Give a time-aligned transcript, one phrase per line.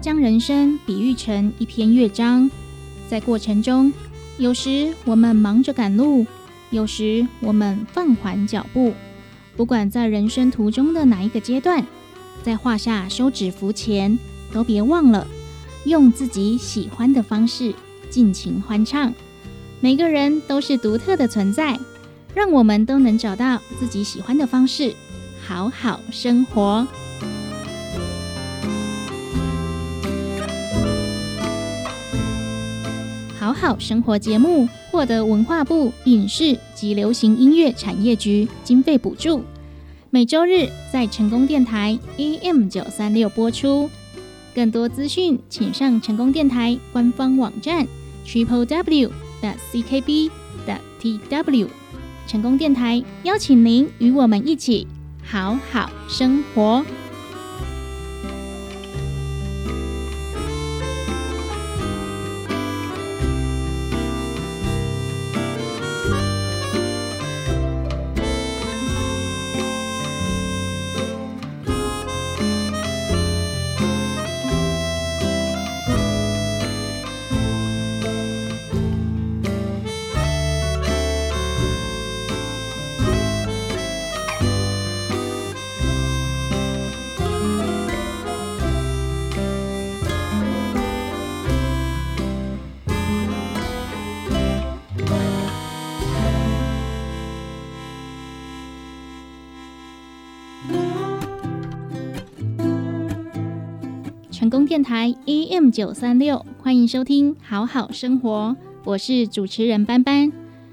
[0.00, 2.50] 将人生比喻成一篇乐章，
[3.06, 3.92] 在过程中，
[4.38, 6.26] 有时我们忙着赶路，
[6.70, 8.94] 有时我们放缓脚步。
[9.56, 11.84] 不管在人生途中的哪一个阶段，
[12.42, 14.18] 在画下休止符前，
[14.52, 15.26] 都别忘了
[15.84, 17.74] 用自己喜欢的方式
[18.08, 19.12] 尽情欢唱。
[19.80, 21.78] 每个人都是独特的存在，
[22.34, 24.94] 让我们都能找到自己喜欢的方式，
[25.46, 26.86] 好好生活。
[33.40, 39.42] 好好生活节目获得文化部影视及流行音乐产业局经费补助，
[40.10, 43.88] 每周日在成功电台 AM 九三六播出。
[44.54, 47.86] 更多资讯，请上成功电台官方网站
[48.26, 49.10] triple w
[49.40, 50.30] 的 ckb
[50.66, 51.66] 的 tw。
[52.26, 54.86] 成功电台邀请您与我们一起
[55.24, 56.84] 好好生活。
[104.40, 110.32] 成功电台 AM 九三六，欢迎收听好好生活，我是主持人班班。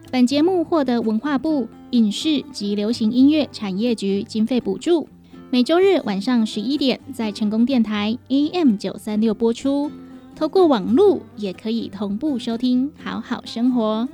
[0.09, 5.09] 本节目获得文化部影视及流行音乐产业局经费补助，
[5.52, 9.91] 每周日晚上十一点在成功电台 AM 九三六播出。
[10.34, 14.08] 透过网络也可以同步收听好好生活。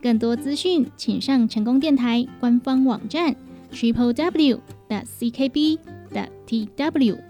[0.00, 3.34] 更多资讯，请上成功电台官方网站
[3.72, 5.78] triple w 的 ckb
[6.12, 7.29] 的 tw。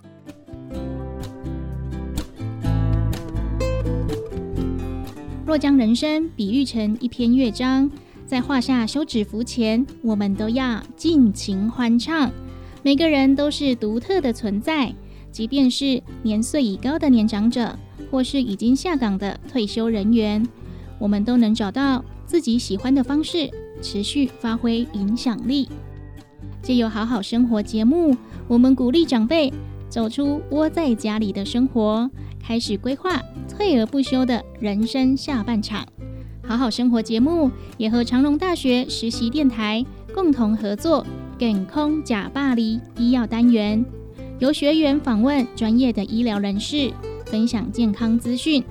[5.50, 7.90] 若将人生比喻成一篇乐章，
[8.24, 12.30] 在画下休止符前，我们都要尽情欢唱。
[12.84, 14.94] 每个人都是独特的存在，
[15.32, 17.76] 即便是年岁已高的年长者，
[18.12, 20.46] 或是已经下岗的退休人员，
[21.00, 23.50] 我们都能找到自己喜欢的方式，
[23.82, 25.68] 持续发挥影响力。
[26.62, 28.16] 借由好好生活节目，
[28.46, 29.52] 我们鼓励长辈
[29.88, 32.08] 走出窝在家里的生活。
[32.50, 35.86] 开始规划退而不休的人生下半场。
[36.42, 41.06] 好好生活节目也和长荣大学实习电台共同合作
[41.38, 43.84] “健康假巴黎”医药单元，
[44.40, 46.92] 由学员访问专业的医疗人士，
[47.26, 48.64] 分享健康资讯。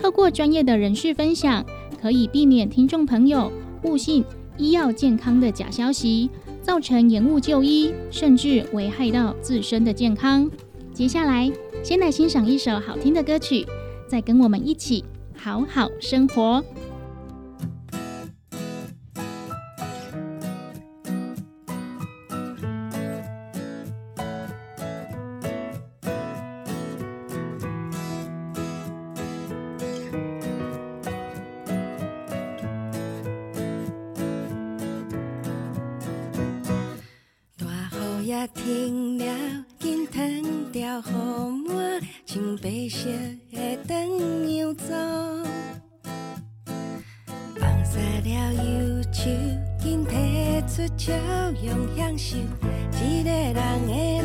[0.00, 1.62] 透过专业的人士分享，
[2.00, 3.52] 可以避免听众朋友
[3.82, 4.24] 误信
[4.56, 6.30] 医药健康的假消息，
[6.62, 10.50] 造成延误就医，甚至危害到自身的健康。
[10.94, 11.52] 接下来。
[11.84, 13.66] 先来欣赏一首好听的歌曲，
[14.06, 15.02] 再跟我们一起
[15.34, 16.62] 好好生活。
[37.56, 37.66] 大
[38.20, 39.64] 雨也停了。
[40.10, 41.57] 藤条雨满，青
[42.60, 43.08] 白色
[43.52, 44.84] 的灯样走。
[47.56, 49.30] 放下了忧愁，
[49.78, 50.12] 紧提
[50.66, 51.12] 出笑
[51.62, 52.36] 容享受
[53.00, 53.54] 一个人
[53.86, 54.17] 的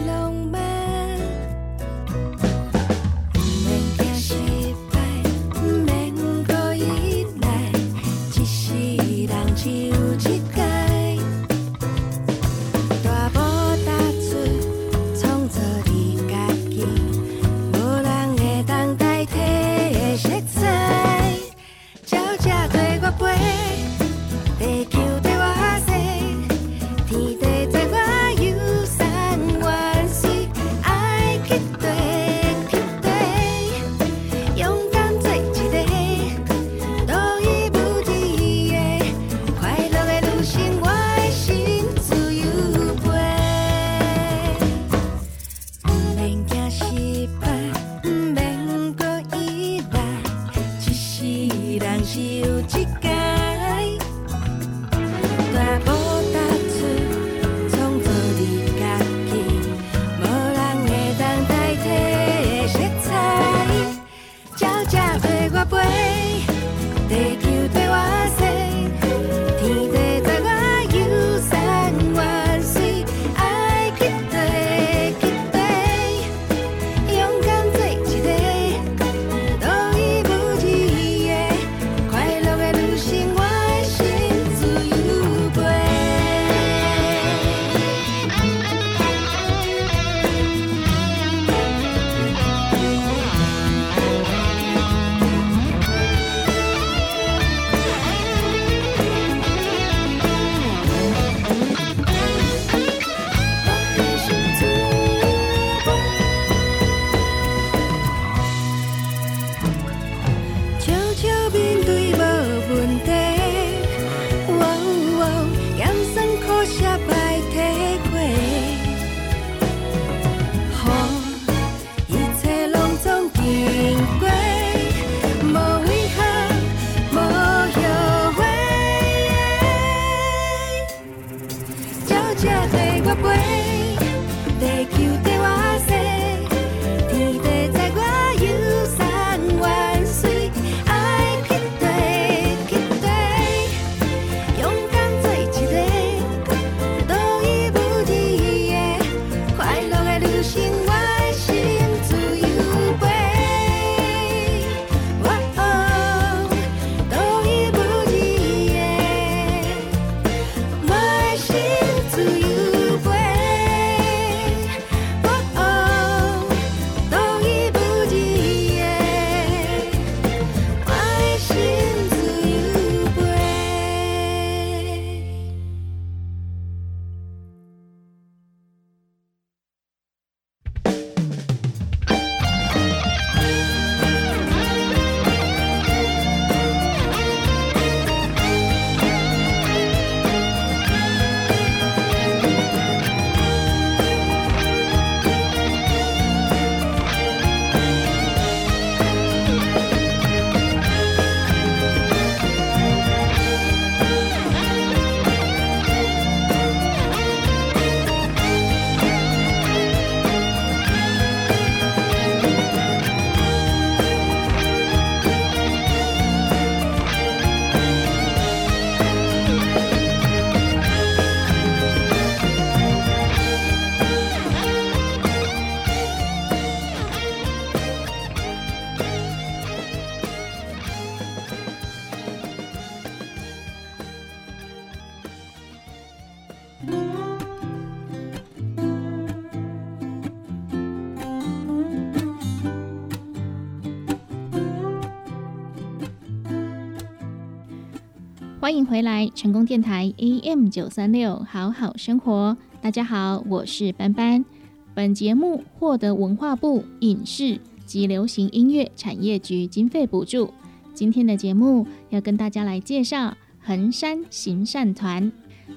[249.04, 252.56] 来，成功电台 AM 九三六，好好生活。
[252.82, 254.46] 大家好，我是班班。
[254.94, 260.54] 本节目获得文化部影视及流行音乐产业局经费补助。
[260.94, 265.30] 今天的节目要跟大家来介绍衡山行善团。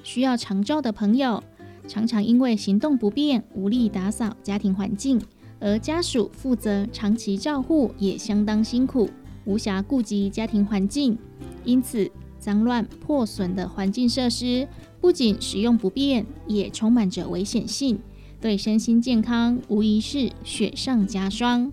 [0.03, 1.43] 需要长照的朋友，
[1.85, 5.21] 常常因为行动不便，无力打扫家庭环境，
[5.59, 9.09] 而家属负责长期照护也相当辛苦，
[9.43, 11.17] 无暇顾及家庭环境，
[11.65, 12.09] 因此。
[12.47, 14.65] 脏乱破损的环境设施，
[15.01, 17.99] 不仅使用不便，也充满着危险性，
[18.39, 21.69] 对身心健康无疑是雪上加霜。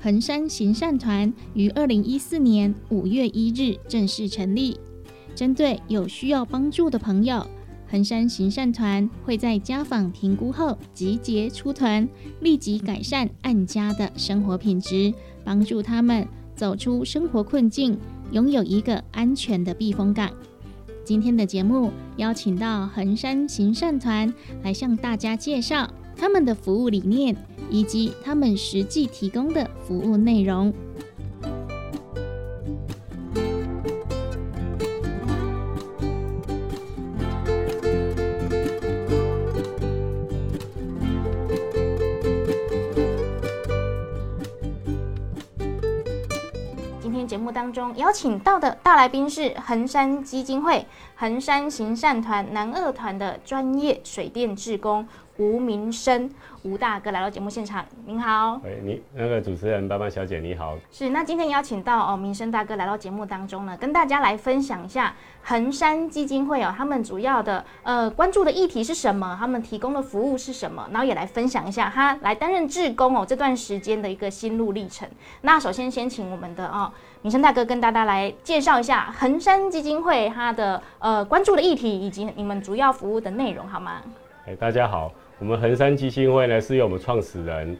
[0.00, 4.78] 衡山行善团于二零一四年五月一日正式成立，
[5.34, 7.46] 针对有需要帮助的朋友，
[7.90, 12.08] 衡山行善团会在家访评估后集结出团，
[12.40, 15.12] 立即改善案家的生活品质，
[15.44, 16.26] 帮助他们
[16.56, 17.98] 走出生活困境。
[18.34, 20.28] 拥有一个安全的避风港。
[21.04, 24.32] 今天的节目邀请到衡山行善团
[24.64, 27.36] 来向大家介绍他们的服务理念
[27.70, 30.74] 以及他们实际提供的服务内容。
[47.54, 50.84] 当中邀请到的大来宾是衡山基金会
[51.14, 55.06] 衡山行善团南二团的专业水电志工
[55.36, 56.30] 吴明生
[56.62, 58.60] 吴大哥来到节目现场，您好。
[58.64, 60.78] 喂，你那个主持人爸爸小姐你好。
[60.92, 75.08] 是，那今天邀请到哦，民生大哥来到节目当中呢，跟大家来分享一下衡山基金会哦，他们主要的呃关注的议题是什么，他们提供的服务是什么，然后也来分享一下他来担任志工哦这段时间的一个心路历程。
[75.40, 76.92] 那首先先请我们的哦
[77.24, 84.02] 民生大哥跟大家来介绍一下恒山基金会它的呃关注的议题以及你们主要服务的内容，好吗？
[84.46, 85.10] 哎，大家好。
[85.38, 87.74] 我们恒山基金会呢，是由我们创始人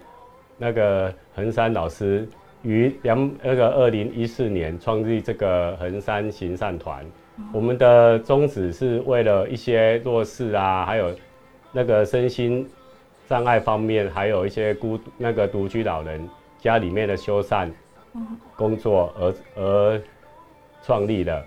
[0.57, 2.27] 那个恒山老师
[2.63, 7.05] 于两那个二零一四年创立这个恒山行善团。
[7.53, 11.15] 我们的宗旨是为了一些弱势啊，还有
[11.71, 12.67] 那个身心
[13.29, 16.27] 障碍方面，还有一些孤那个独居老人
[16.59, 17.69] 家里面的修缮
[18.57, 20.03] 工作而而
[20.83, 21.45] 创立的。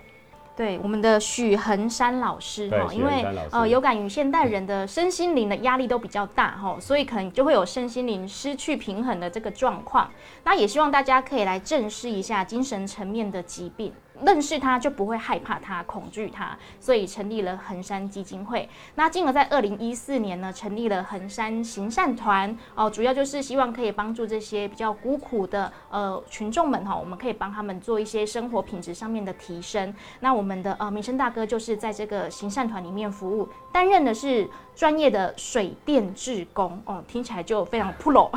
[0.56, 10.10] 对我们的许恒山老师哈，因为呃有感于现代人的身心灵的压力都比较大哈，所以可能就会有身心灵失去平衡的这个状况。
[10.42, 13.92] 那也希望大家可以来正视一下精神层面的疾病。
[14.24, 18.68] 认识他就不会害怕他、恐惧他，所以成立了衡山基金会。
[18.96, 29.94] 那进而在二零一四年呢，成立了衡山行善团哦，主要就是希望可以帮助这些比较孤苦的呃群众们哈，我们可以帮他们做一些生活品质上面的提升。
[30.20, 38.28] 那我们的呃民生大哥就是在这个行善团里面服务，担任的是专业的水电志工哦，听起来就非常 pro。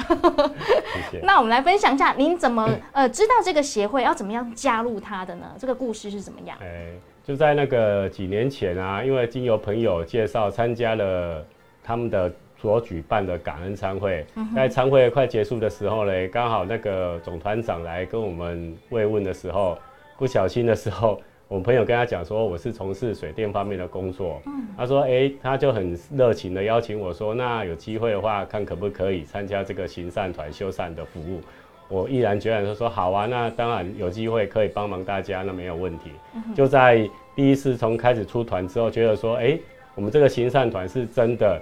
[1.23, 5.55] 那我们来分享一下，您怎么 呃知道这个协会要怎么样加入他的呢？
[5.57, 5.71] 这个。
[5.74, 6.58] 故事是怎么样？
[6.62, 6.88] 哎，
[7.24, 11.46] 就在那个几年前啊，因为经由朋友介绍，参加了
[11.84, 14.25] 他们的所举办的感恩餐会。
[14.56, 19.78] 在餐会快结束的时候呢，刚好那个总团长来跟我们慰问的时候，
[20.18, 24.42] 不小心的时候， 我们朋友跟他讲说，我是从事水电方面的工作。
[24.78, 31.42] 他说，哎，他就很热情的邀请我说，那有机会的话，看可不可以参加这个行善团修缮的服务。
[31.91, 36.12] 我毅然决然的说好啊，那当然有机会可以帮忙大家，那没有问题。
[36.55, 39.60] 就在第一次从开始出团之后，觉得说，哎，
[39.93, 41.62] 我们这个行善团是真的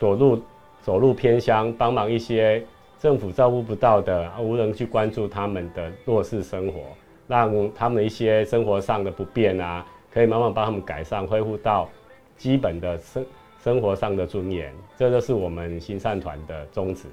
[0.00, 0.42] 走入
[0.82, 2.60] 走入偏乡，帮忙一些
[2.98, 6.80] 政府照顾不到的、无人去关注他们的弱势生活，
[7.28, 11.88] 让他们一些生活上的不便啊，可以慢慢帮他们改善，恢复到
[12.36, 13.24] 基本的生
[13.62, 14.74] 生活上的尊严。
[14.96, 17.04] 这就是我们行善团的宗旨。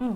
[0.00, 0.14] 嗯。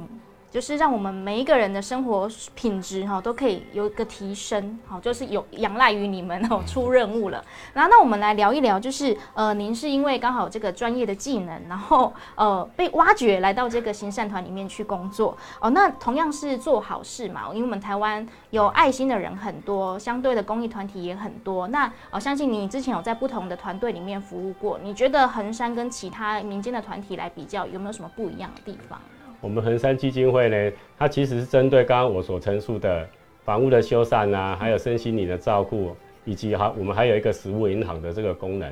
[0.56, 7.44] 就是让我们每一个人的生活品质哈都可以有一个提升，好，就是有仰赖于你们哦出任务了。
[7.74, 15.68] 然后那我们来聊一聊，就是呃，您是因为刚好这个专业的技能，然后呃被挖掘来到这个行善团里面去工作哦。
[15.68, 21.68] 那同样是做好事嘛，因为我们台湾有爱心的人很多，相对的公益团体也很多。
[21.68, 28.98] 那我相信你之前有在不同的团队里面服务过，你觉得衡山跟其他民间的团体来比较，有没有什么不一样的地方？
[29.46, 33.08] 我们衡山基金会呢，它其实是针对刚刚我所陈述的
[33.44, 38.68] 房屋的修缮啊，还有身心灵的照顾，以及哈，我们还有一个食物银行的这个功能。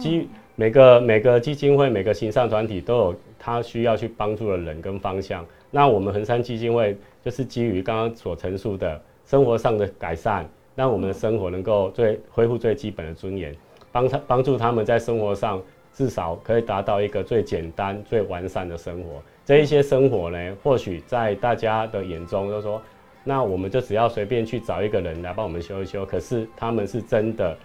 [0.00, 5.46] 基每个每个基金会、每个行善团体都有它需要去帮助的人跟方向。
[5.70, 13.54] 那我们衡山基金会就是基于刚刚所陈述的生活上的改善，让我们的生活能够最恢复最基本的尊严，
[13.92, 15.62] 帮他帮助他们在生活上
[15.94, 19.22] 至少可以达到一个最简单、最完善的生活。
[19.46, 22.82] 这一些生活呢，或许在大家的眼中都说，
[23.22, 26.04] 那我们就只要随便去找一个人来帮我们修一修。
[26.04, 27.56] 可是他们是真的，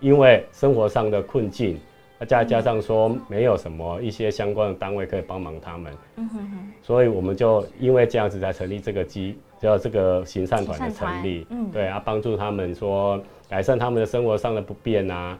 [0.00, 1.80] 因为生活上的困境，
[2.28, 13.18] 再加上说没有什么一些相关的单位可以帮忙他们，嗯哼哼，所以我们就因为这样子才成立这个机，叫这个行善团的成立，嗯，对啊，帮助他们说
[13.48, 15.38] 改善他们的生活上的不便啊。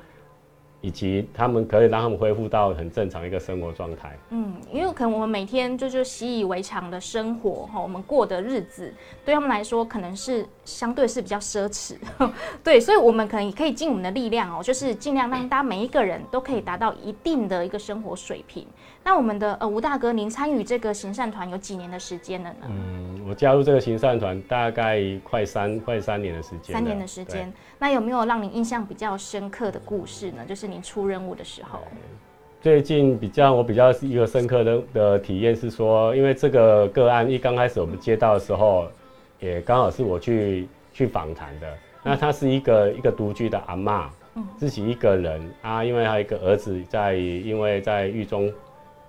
[0.80, 4.16] 以及他们可以让他们恢复到很正常一个生活状态。
[4.30, 8.92] 嗯，因为可能我们每天就就习以为常的生活哈，我们过的日子
[9.24, 11.96] 对他们来说可能是相对是比较奢侈。
[12.64, 18.66] 对，所以我们可能也可以尽我们的力量哦，就是尽量让大家每一个人都可以达到一定的一个生活水平。
[19.02, 22.66] 那我们的呃吴大哥，您参与这个行善团有几年的时间了呢？
[22.68, 26.74] 嗯，我加入这个行善团大概快三快三年的时间。
[26.74, 30.44] 三年的时间，那有没有让您印象比较深刻的故事呢？
[30.46, 31.80] 就是您出任务的时候。
[32.60, 38.86] 最近比较我比较一个深刻的的体验是说，因为这个个案一刚开始我们接到的时候，
[39.38, 41.66] 也刚好是我去去访谈的。
[42.02, 48.52] 那他是一个一个独居的阿妈，嗯，自己一个人啊，因为他一个儿子在因为在狱中。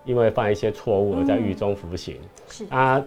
[0.03, 2.17] 因为犯一些错误而在狱中服刑，
[2.47, 2.65] 是。
[2.69, 3.03] 啊，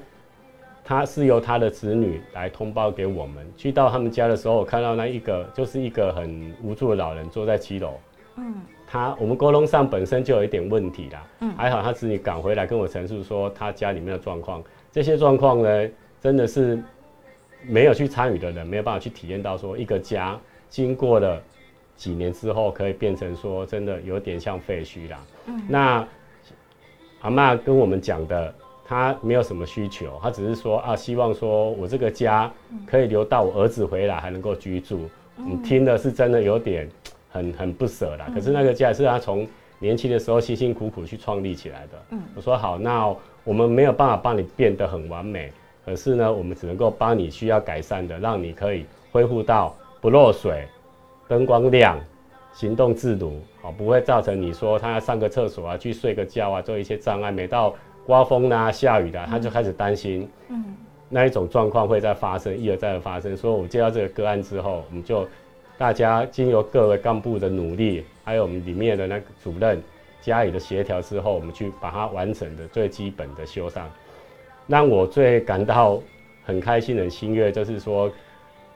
[0.85, 3.47] 他是由他的子女来通报给我们。
[3.57, 7.95] 去到他们家的时候，我看到那一个就是一个很无助的老人坐在七楼，
[8.37, 8.55] 嗯。
[8.87, 11.53] 他我们沟通上本身就有一点问题啦，嗯。
[11.57, 15.89] 还好他子女赶回来跟我陈述说他家里面的状况，这些状况呢，
[16.21, 16.81] 真的是
[17.63, 21.43] 没有去参与的人没有办法去体验到说一个家经过了
[21.97, 25.19] 几年之后，可以变成说真的有点像废墟啦。
[25.47, 25.63] 嗯。
[25.67, 26.07] 那
[27.25, 28.55] 阿妈跟我们讲的，
[28.87, 32.53] 她没有什么需求，她只是说啊，希望说我这个家
[32.87, 35.09] 可以留到我儿子回来还能够居住。
[35.37, 36.87] 你听的是真的有点
[37.31, 38.27] 很很不舍啦。
[38.35, 41.93] 可是那个家是她从年轻的时候辛辛苦苦去创立起来的。
[42.11, 43.11] 嗯我说好，那
[43.43, 45.51] 我们没有办法帮你变得很完美，
[45.87, 50.69] 可是呢，我们只能够帮你需要改善的，让你可以恢复到不漏水、
[51.27, 51.99] 灯光亮、
[52.55, 57.31] 行动自如，好，不会造成你说他要上个厕所啊、去睡个觉啊，做一些障碍。
[57.31, 57.75] 每到
[58.07, 60.65] 刮风啦、下雨啦，他就开始担心嗯
[61.09, 63.37] 那一种状况会再发生，一而再的发生。
[63.37, 65.27] 所以我们接到这个个案之后，我们就
[65.77, 69.83] 大家经由各位干部的努力，还有我们里面的那个主任
[70.21, 73.83] 家里的协调之后，我们去把它完整的最基本的修缮。
[74.67, 76.01] 让我最感到
[76.45, 78.11] 很开心的心悦，就是说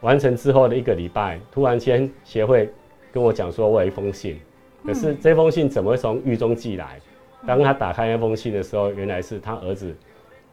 [0.00, 2.68] 完成之后的一个礼拜，突然间协会
[3.12, 4.38] 跟我讲说，我有一封信，
[4.85, 7.00] 可是这封信怎么会从狱中寄来？
[7.47, 9.95] 当他打开那封信的时候，原来是他儿子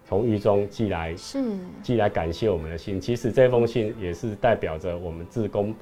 [0.05, 1.43] 从狱中寄来是
[1.81, 3.01] 寄来感谢我们的信。
[3.01, 5.73] 其实这封信也是代表着我们自工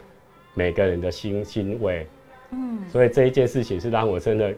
[0.54, 2.08] 每个人的心心慰。
[2.52, 4.54] 嗯所以这一件事情是让我真的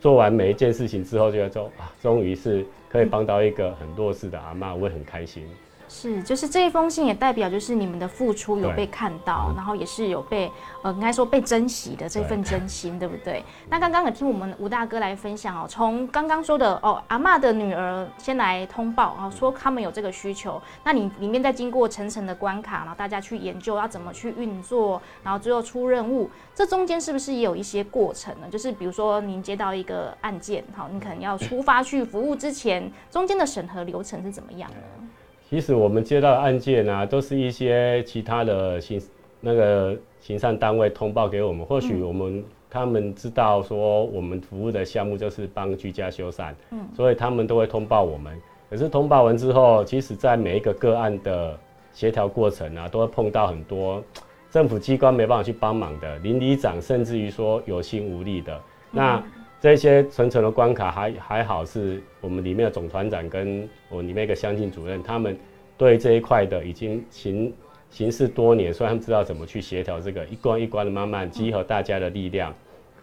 [0.00, 5.44] 做完每一件事情之后，觉得说啊，终于是可以帮到一个很弱势的阿妈，我会很开心。
[5.94, 10.50] 是，就是这一封信也代表就是你们的付出有被看到，嗯然后也是有被
[10.82, 13.44] 呃应该说被珍惜的这份真心，对不对？
[13.68, 28.48] 那刚刚也听我们吴大哥来分享哦，从刚刚说的哦，阿嬷的女儿先来通报啊、说他们有这个需求，那你里面再经过层层的关卡，然后大家去研究要怎么去运作，然后最后出任务，这中间是不是也有一些过程呢？
[28.50, 34.76] 就是比如说您接到一个案件，好，你可能要出发去服务之前，中间的审核流程是怎么样呢？
[35.52, 38.98] 其实我们接到的案件啊，都是一些其他的行
[39.38, 48.34] 那个行善单位通报给我们，或许我们、他们知道说我们服务的项目就是帮居家修缮，嗯所以他们都会通报我们。
[48.70, 51.54] 可是通报完之后，其实在每一个个案的
[51.92, 54.02] 协调过程啊，都会碰到很多
[54.50, 58.58] 政府机关没办法去帮忙的，邻里长甚至于说有心无力的。
[58.90, 59.22] 那
[59.60, 65.38] 这些层层的关卡还还好，是我们里面的总团长跟我里面一个乡亲主任，他们
[65.76, 67.52] 对这一块的已经行
[67.90, 72.54] 行事多年，所以他们知道怎么去协调这个一关一关的慢慢集合大家的力量，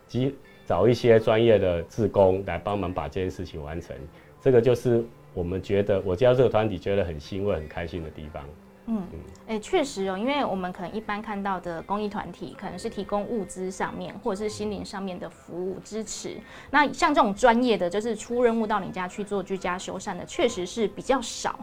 [0.07, 0.33] 集
[0.65, 3.95] 找一些专业的志工来帮忙把这件事情完成。
[4.41, 5.03] 这个就是
[5.33, 8.43] 我们觉得我加入这个团体觉得很欣慰、很开心的地方。
[8.91, 9.03] 嗯，
[9.47, 16.37] 哎、确实哦，因为我们可能一般看到的公益团体，可能是提供物资上面或者是心灵上面的服务支持。
[16.71, 21.59] 那像这种专业的，就是出任务到你家去做居家修缮的，确实是比较少。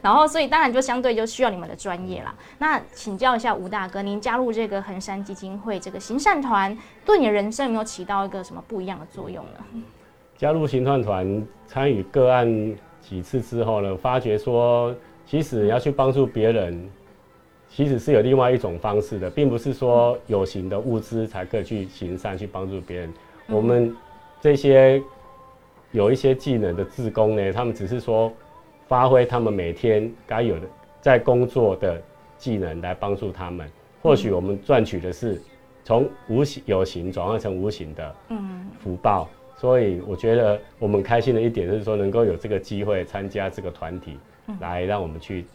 [0.00, 2.32] 然后，所以当然就相对就需要你们的专业啦。
[2.58, 9.82] 那请教一下吴大哥，您加入这个衡山基金会这个行善团，对你的人生有没有起到一个什么不一样的作用呢？
[10.38, 14.94] 加入行善团参与个案几次之后呢，发觉说，
[15.30, 16.90] 其实要去帮助别人，
[17.68, 23.14] 其实是有另外一种方式的，并不是说有形的物资才可以去行善去帮助别人。
[23.46, 23.96] 我们
[24.40, 25.00] 这些
[25.92, 28.32] 有一些技能的志工呢，他们只是说
[28.88, 30.62] 发挥他们每天该有的
[31.00, 32.02] 在工作的
[32.36, 33.70] 技能来帮助他们。
[34.02, 35.40] 或许我们赚取的是
[35.84, 39.28] 从无形有形转换成无形的嗯福报。
[39.56, 44.16] 所以我觉得我们开心的一点是说，能够有这个机会参加这个团体，
[44.58, 45.46] 来让我们去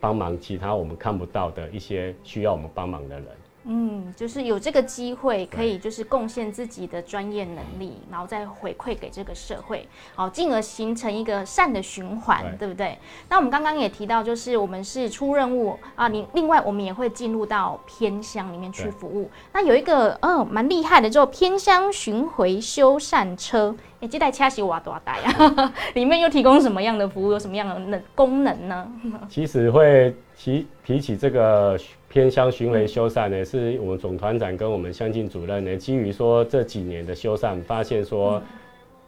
[0.00, 3.47] 帮忙其他我们看不到的一些需要我们帮忙的人。
[3.64, 12.98] 嗯，就是有这个机会，可以就是贡献自己的专业能力，然后再回馈给这个社会，好，进而形成一个善的循环，对对不对？
[13.28, 19.30] 那我们刚刚也提到，就是我们是出任务啊，你另外我们也会进入到偏乡里面去服务。
[19.52, 23.76] 那有一个嗯蛮厉害的，叫偏乡巡回修缮车。
[24.00, 25.72] 哎，这台车是瓦多大呀？
[25.94, 27.32] 里面又提供什么样的服务？
[27.32, 28.90] 有什么样的能功能呢？
[29.28, 31.76] 其实会提提起这个
[32.08, 38.40] 偏乡巡回修缮呢，是我们总团长跟我们乡亲主任呢，基于说这几年的修缮，发现说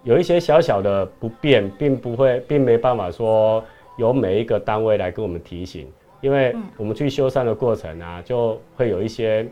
[0.02, 3.62] 有一些小小的不便，并不会，并没办法说
[3.96, 5.86] 由每一个单位来跟我们提醒，
[6.20, 9.46] 因为我们去修缮的过程啊，就会有一些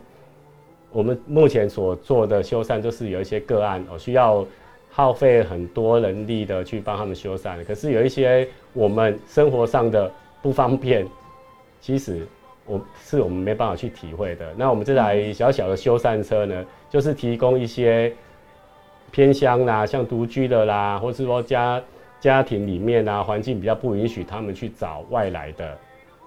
[0.91, 4.45] 我们目前所做的修缮，就是有一些个案哦，需要
[4.89, 10.11] 耗费很多人力的去帮他们修缮，可是有一些我们生活上的
[10.41, 11.07] 不方便，
[11.81, 12.27] 其实
[12.65, 14.53] 我是我们没办法去体会的。
[14.55, 18.13] 那我们这台小小的修缮车呢，就是提供一些
[19.11, 21.81] 偏乡啦，像独居的啦，或是说家
[22.19, 25.77] 家庭里面啊，环境比较不允许他们去找外来的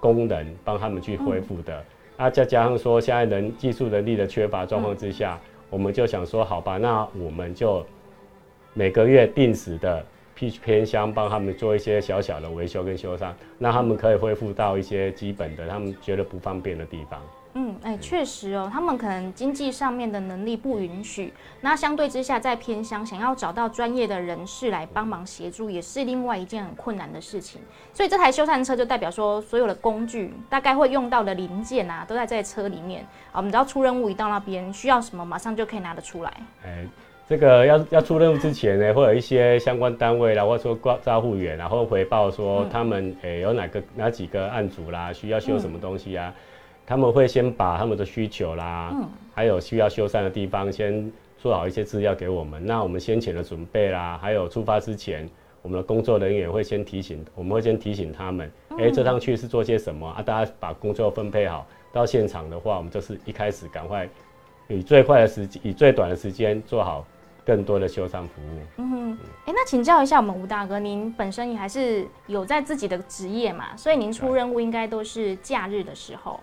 [0.01, 1.85] 工人帮他们去恢复的。
[2.17, 5.39] 啊，再加上说现在人技术能力的缺乏状况之下，
[5.71, 7.85] 我们就想说，好吧，那我们就
[8.75, 17.21] 每个月定时的去偏乡帮他们做一些小小的维修跟修缮，让他们可以恢复到一些基本的他们觉得不方便的地方。
[17.55, 27.61] 嗯，哎，确实哦，他们可能经济上面的能力不允许，那相对之下，在偏乡想要找到专业的人士来帮忙协助，也是另外一件很困难的事情。
[27.93, 33.35] 所以这台修缮车就代表说，所有的工具大概会用到的零件啊，都在这车里面啊。
[33.35, 36.33] 我们只要出任务一到那边，需要什么马上就可以拿得出来。
[36.65, 36.87] 哎，
[37.33, 46.31] 这个要要出任务之前呢，会有一些相关单位啦，或者说挂招护员，然后回报说他们诶有哪个哪几个案组啦，需要修什么东西啊。
[46.85, 52.63] 他们会先把他们的需求啦，嗯，还有需要修缮的地方，先做好一些资料给我们。
[52.67, 55.27] 那我们先前的准备啦，还有出发之前，
[55.63, 60.21] 我们的工作人员会先提醒，我们会先提醒他们，哎，这趟去是做些什么啊？
[60.21, 64.07] 大家把工作分配好，到现场的话，我们就是一开始赶快
[64.69, 67.07] 以最快的时间，以最短的时间做好
[67.45, 68.61] 更多的修缮服务。
[68.77, 73.77] 嗯哼，哎，那请教一下我们吴大哥，您本身也还是有在自己的职业嘛？
[73.77, 76.39] 所以您出任务应该都是假日的时候。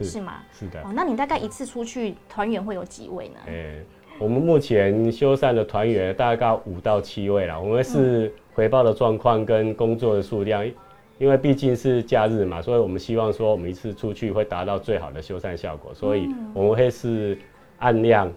[0.00, 0.42] 是吗？
[0.52, 0.80] 是的。
[0.80, 3.36] 哦，那你大概一次出去团员会有几位呢？
[3.46, 3.76] 哎，
[4.18, 7.56] 我们目前修缮的团员大概五到七位啦。
[7.56, 10.68] 我们是回报的状况跟工作的数量，
[11.18, 17.38] 因为毕竟是假日嘛，所以我们希望说我们一次出去会达到最好的修缮效果，所以我们会是
[17.78, 18.32] 按量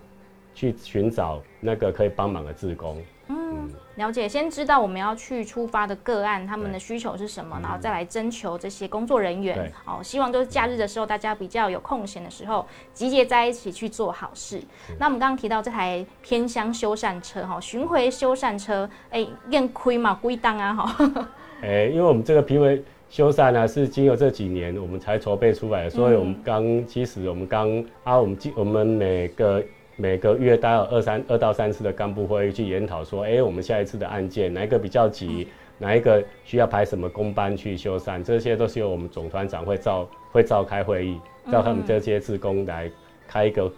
[0.57, 2.99] 去寻找那个可以帮忙的志工。
[3.27, 4.27] 嗯，了解。
[4.27, 9.71] 先知道我们要去出发的个案，他们的需求是什么，然后再来征求这些工作人员。
[9.85, 14.59] 哦，希望就是假日的时候，大家比较有空闲的时候，集结在一起去做好事。
[14.97, 21.29] 那我们刚刚提到这台偏乡修缮车，哈，巡回修缮车，哎，验亏嘛，归档啊，哈。
[21.61, 29.61] 哎，因为我们这个评为修缮呢，是经过这几年我们才筹备出来的，所以我们刚，其实我们刚啊，我们我们每个。
[29.97, 35.47] 每个月大概有二三二到三次的干部会议去研讨，说，哎，我们下一次的案件哪一个比较急，
[35.79, 41.19] 哪一个需要排什么工班去修缮，这些都是由我们总团长会召会召开会议，
[41.51, 42.89] 召他们这些职工来
[43.27, 43.71] 开一个。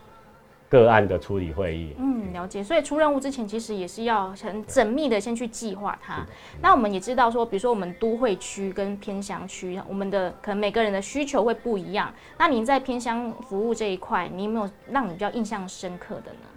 [0.69, 2.63] 个案的处理会议，嗯，了解。
[2.63, 6.23] 所以出任务之前，其实也是要很缜密的先去计划它。
[6.61, 12.13] 那我们也知道说，比如说我们都会区跟偏乡区，我们的可能每个人的需求会不一样。
[12.37, 16.47] 那您在偏乡服务这一块，你有没有让你比较印象深刻的呢？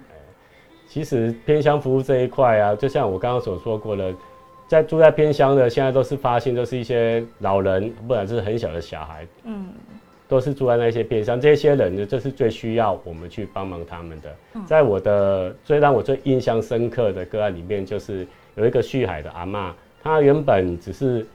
[0.86, 4.14] 其实偏乡服务这一块啊，就像我刚刚所说过的，
[4.68, 9.61] 在住在偏乡的，现在都是发现都是一些老人，不管是很小的小孩，嗯。
[10.32, 14.34] 都是住在那些边上，这些人呢，这是最需要我们去帮忙他们的。
[14.64, 21.26] 在我的最让我最印象深刻的个案里面，就是有一个旭海的阿妈，她原本只是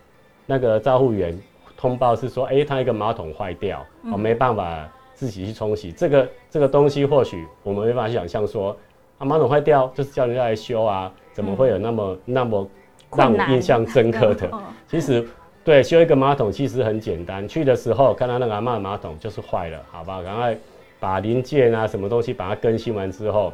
[0.48, 1.40] 那个照护员
[1.78, 5.92] 通报是说，哎，她一个马桶坏掉，我没办法自己去冲洗。
[5.92, 8.76] 这个这个东西或许我们没办法想象说，
[9.20, 12.68] 啊，马桶坏掉就是叫人家来修啊，怎么会有那么那么
[13.16, 14.50] 让我印象深刻的？
[14.90, 15.24] 其实。
[15.68, 17.46] 对，修一个马桶其实很简单。
[17.46, 20.22] 去的时候看到那个阿妈马桶就是坏了，好吧？
[20.22, 20.58] 赶快
[20.98, 23.52] 把零件啊、什么东西把它更新完之后，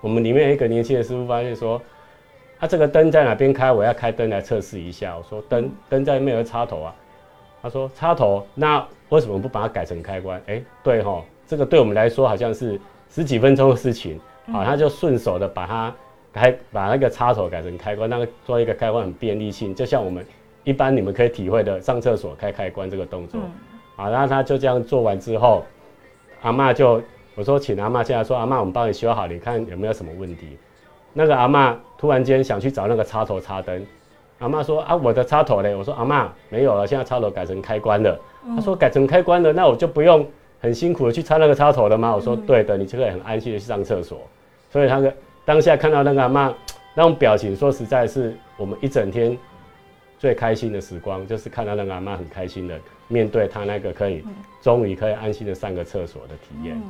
[0.00, 1.82] 我们里面一个年轻的师傅发现说
[2.62, 3.72] ：“啊，这个灯在哪边开？
[3.72, 6.94] 我要开灯来测试一下。”我说：“灯灯在没有插头啊。”
[7.60, 14.20] 他说：“插头，那为什么不把它改成开关？”哎，对哈，这个对我们来说好像是十几分钟的事情，
[14.52, 15.92] 好，他就顺手的把它
[16.32, 20.24] 开把那个插头改成开关，那个做一个开关很便利性，就像我们。
[20.64, 23.40] 一般你们可以体会的，上厕所开开关这个动作，
[23.96, 25.64] 好，然后他就这样做完之后，
[26.42, 27.02] 阿妈就
[27.34, 30.56] 我说请阿妈进来，说阿妈我们帮你修好，你看有没有什么问题？
[31.12, 33.84] 那个阿妈突然间想去找那个插头插灯，
[34.38, 38.18] 阿妈说啊我的插头嘞，我说阿妈没有了，现在插头改成开关了。
[38.54, 40.26] 他说改成开关了，那我就不用
[40.60, 42.14] 很辛苦的去插那个插头了吗？
[42.14, 44.18] 我说对的，你就可以很安心的去上厕所。
[44.70, 45.12] 所以他的
[45.44, 46.54] 当下看到那个阿妈
[46.94, 49.36] 那种表情，说实在是我们一整天。
[50.22, 54.24] 最开心的时光就是看到那个阿妈很开心的面对她那个可以
[54.60, 56.80] 终于可以安心的上个厕所的体验。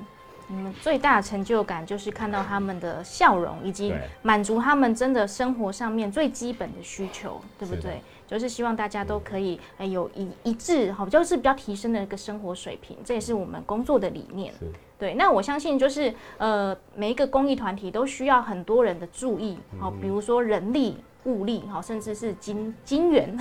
[0.48, 8.02] 你们最大的成就感就是看到他们的笑容，以及满足他们真的生活上面最基本的需求，对不对？
[8.26, 14.52] 就是希望大家都可以哎有一一致好，就是比较提升的一个生活水平，这也是我们工作的理念。
[14.98, 20.98] 对，那我相信就是呃每一个公益团体都需要很多人的注意，好，比如说人力。
[21.24, 23.37] 物力哈，甚至是金金元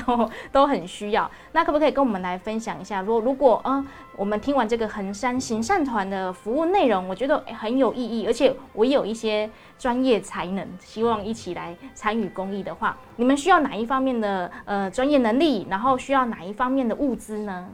[0.51, 1.29] 都很需要。
[1.51, 3.01] 那可不可以跟我们来分享一下？
[3.01, 15.65] 如果如果啊，我们听完这个衡山行善团的服务内容，我觉得很有意义，而且我有一些专业才能，希望一起来参与公益的话，你们需要哪一方面的呃专业能力？
[15.69, 17.67] 然后需要哪一方面的物资呢？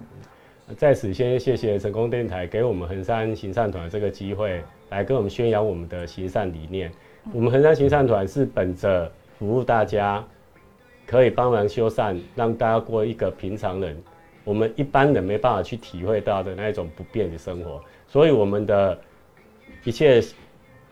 [0.77, 6.91] 在此先谢谢成功电台给我们衡山行善团这个机会，来跟我们宣扬我们的行善理念。
[7.33, 10.23] 我们衡山行善团是本着服务大家，
[11.05, 13.97] 可以帮忙修缮，让大家过一个平常人，
[14.43, 17.81] 我们一般人没办法去体会到的那一种不便的生活。
[18.07, 18.99] 所以我们的
[19.83, 20.23] 一切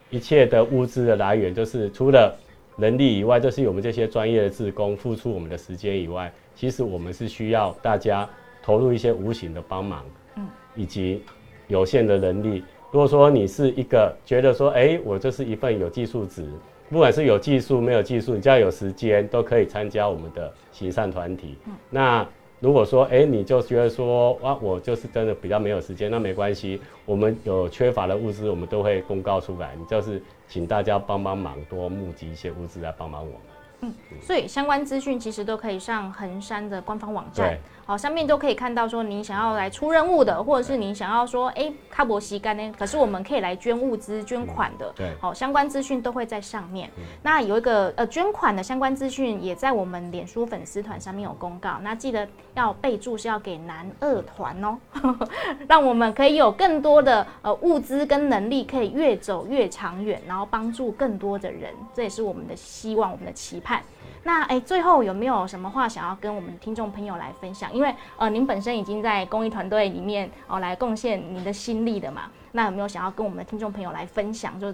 [0.09, 2.37] 一切的物资的来源，就是除了
[2.77, 8.27] 人力以外，就是我们这些专业的职工付出我们的时间以外，其实我们是需要大家。
[8.63, 10.03] 投入一些无形的帮忙，
[10.37, 11.21] 嗯，以及
[11.67, 12.63] 有限的能力。
[12.91, 16.49] 如果说你是一个觉得说，哎，我这是一份有技术值，
[16.89, 21.57] 不管是有技术没有技术，你只要有时间都可以参加我们的行善团体。
[21.89, 22.25] 那
[22.59, 33.39] 如果说，哎，你就觉得说，哇，我就是真的比较没有时间，那没关系，我们有缺乏的物资，我们都会公告出来，你就是请大家帮帮忙，多募集一些物资来帮忙我们。
[33.81, 37.59] 嗯，所以相关资讯其实都可以上衡山的官方网站。
[37.87, 42.73] 好，上面都可以看到说您想要来出任务的，或者是您想要说，哎，卡博西干呢？
[42.79, 44.91] 可是我们可以来捐物资、捐款的。
[44.95, 46.89] 对，好，相关资讯都会在上面。
[47.21, 51.77] 那有一个呃捐款的相关资讯也在我们脸书粉丝团上面有公告。
[51.83, 54.77] 那记得要备注是要给男二团哦，
[55.69, 61.71] 让我们可以有更多的呃物资跟能力，可以越走越长远，然后帮助更多的人。
[61.93, 63.83] 这也是我们的希望，我们的期盼。
[64.27, 67.71] 那哎，最后有没有什么话想要跟我们的听众朋友来分享？
[67.71, 72.23] 因为呃，您本身已经在公益团队里面哦，来贡献您的心力的嘛。
[72.51, 74.73] 那有没有想要跟我们的听众朋友来分享，就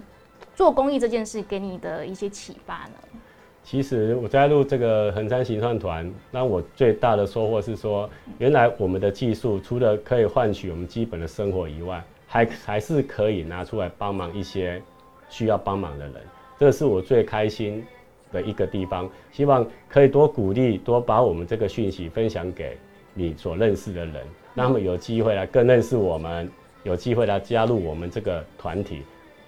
[0.54, 3.20] 做公益这件事给你的一些启发呢？
[3.62, 14.82] 其实我在录这个衡山行善团，让我最大的收获是说，原来我们的技术除了可以换取我们基本的生活以外，还还是可以拿出来帮忙一些
[15.28, 16.14] 需要帮忙的人。
[16.58, 17.84] 这是我最开心。
[18.32, 22.76] 的一个地方，希望可以多鼓励，多把我们这个讯息分享给
[23.14, 24.16] 你所认识的人，
[24.54, 26.50] 那么有机会来更认识我们，
[26.82, 29.02] 有机会来加入我们这个团体。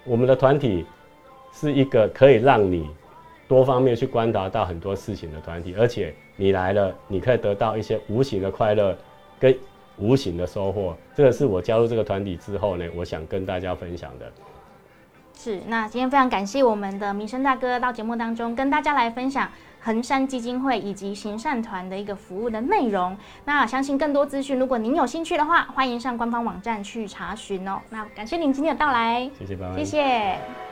[0.05, 0.85] 我们的团体
[1.51, 2.87] 是一个可以让你
[3.47, 8.95] 多方面去观察到很多事情的团体，而且你来了，你可以得到一些无形的快乐
[9.39, 9.55] 跟
[9.97, 10.95] 无形的收获。
[11.15, 14.31] 这个是我加入这个团体之后呢，我想跟大家分享的。
[15.45, 19.47] 是，那今天非常感谢我们的民生大哥到节目当中跟大家来分享
[19.79, 23.15] 恒山基金会以及行善团的一个服务的内容。
[23.45, 27.79] 那相信更多资讯，如果您有兴趣的话，欢迎上官方网站去查询哦。
[27.91, 30.64] 那感谢您今天的到来，谢谢，谢谢。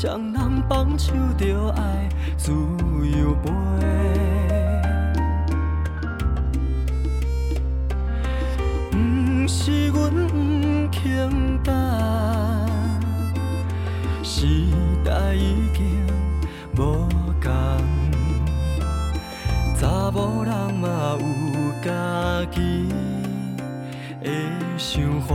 [0.00, 2.08] 风吹，双人放手着爱
[2.38, 3.50] 自由飞。
[8.90, 8.96] 不
[9.46, 11.74] 是阮不肯等，
[14.22, 14.46] 时
[15.04, 16.06] 代已经
[16.76, 17.06] 无
[17.40, 17.50] 同。
[19.76, 21.24] 查某人嘛有
[21.84, 21.88] 家
[22.50, 22.88] 己
[24.22, 24.30] 的
[24.78, 25.34] 想法，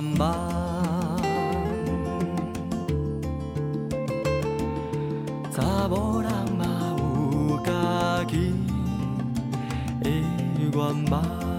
[0.00, 0.34] 愿望。
[5.52, 6.64] 查某人嘛
[6.96, 8.54] 有家己
[10.02, 10.10] 的
[10.72, 11.49] 愿望。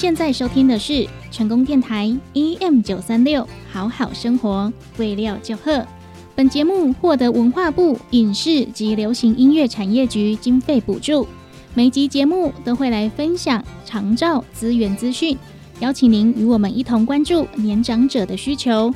[0.00, 5.86] 现在收听的是成功电台 EM 九三六，好好生活，未料就贺。
[6.34, 11.28] 本节目获得文化部影视及流行音乐产业局经费补助。
[11.74, 15.36] 每集节目都会来分享长照资源资讯，
[15.80, 18.90] 邀请您与我们一同关注年长者的需求。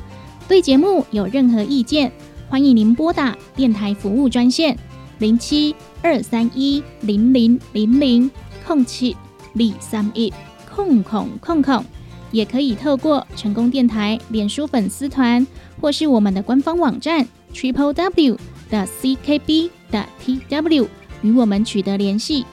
[0.47, 2.11] 对节目有任何意见，
[2.49, 4.75] 欢迎您拨打电台服务专线
[5.19, 8.31] 零七二三一零零零零
[8.65, 9.15] 空七
[9.53, 10.33] 李三一。
[10.75, 11.85] 空空空空，
[12.31, 15.47] 也可以透过成功电台脸书粉丝团，
[15.79, 18.37] 或是我们的官方网站 triple w
[18.69, 20.87] 的 ckb 的 tw
[21.21, 22.45] 与我们取得联系。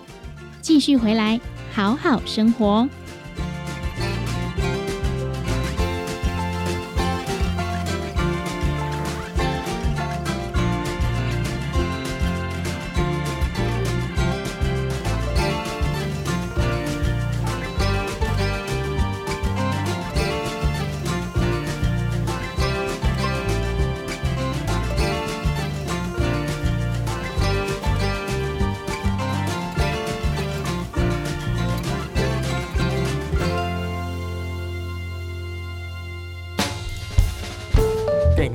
[0.60, 1.40] 继续回来，
[1.74, 2.88] 好好生活。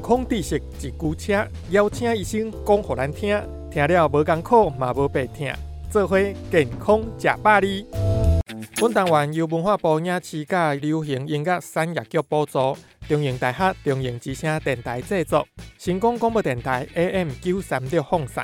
[0.08, 3.38] 康知识一句车，邀请医生讲互咱听，
[3.70, 5.54] 听了无艰苦嘛无白听，
[5.92, 6.18] 做伙
[6.50, 7.86] 健康食百里。
[8.80, 12.78] 本单元由文化部影视甲流行音乐产业局补助，
[13.10, 15.46] 中影大学中影之声电台制作，
[15.78, 18.42] 成功广播电台 AM 九三六放送。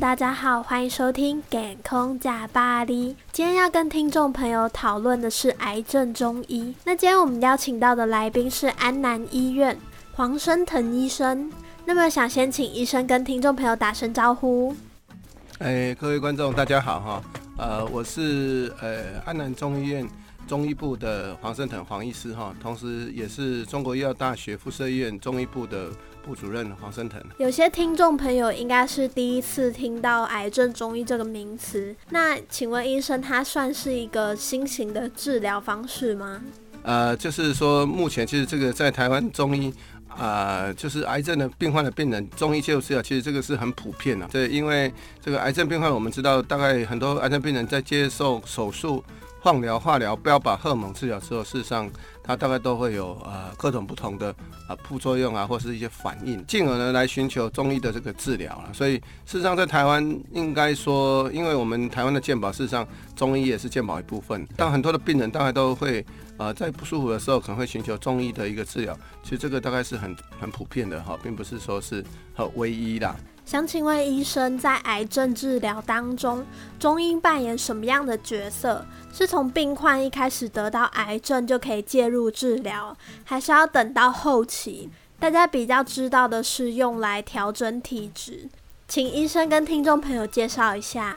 [0.00, 3.12] 大家好，欢迎收听《健康假巴黎》。
[3.30, 6.74] 今天要跟听众朋友讨论的是癌症中医。
[6.84, 9.78] 那今天我们邀请到的来宾是安南医院
[10.14, 11.50] 黄生腾医生。
[11.84, 14.74] 那么想先请医生跟听众朋友打声招呼。
[15.58, 17.22] 哎，各位观众，大家好哈。
[17.56, 20.04] 呃，我是呃安南中医院
[20.48, 25.88] 中医部的黄生腾黄医师哈，同时也是中国医药大学附设医院中医部的
[26.24, 27.20] 部主任黄生腾。
[27.38, 36.40] 有些听众朋友应该是第一次听到癌症中医这个名词，那请问医生，它算是一个新型的治疗方式吗？
[36.82, 39.72] 呃，就是说目前其实这个在台湾中医。
[40.16, 44.24] 啊，就是癌症的病患的病人，中医介入治疗，其实这个是很普遍的。
[44.30, 49.02] 对，因为这个癌症病患，我们知道，大概很多癌症病人在接受手术、
[49.44, 51.88] 放疗、化疗、标靶、荷尔蒙治疗之后，事实上。
[52.26, 54.34] 它大概都会有呃各种不同的
[54.66, 58.72] 啊副作用啊，或是一些反应，进而呢来寻求中医的这个治疗了。
[58.72, 66.02] 所以事实上在台湾应该说，因为我们台湾的健保事实上中医也是健保一部分，但很多的病人大概都会
[66.38, 68.98] 呃在不舒服的时候可能会寻求中医的一个治疗。
[69.22, 72.02] 其实这个大概是很很普遍的哈，并不是说是
[72.34, 73.14] 很唯一的。
[73.44, 76.44] 想请问医生，在癌症治疗当中，
[76.78, 78.84] 中医扮演什么样的角色？
[79.12, 84.88] 是从病患一开始得到癌症就可以介入治疗，还是要等到后期？
[85.20, 88.48] 大家比较知道的是用来调整体质，
[88.88, 91.14] 请医生跟听众朋友介绍一下。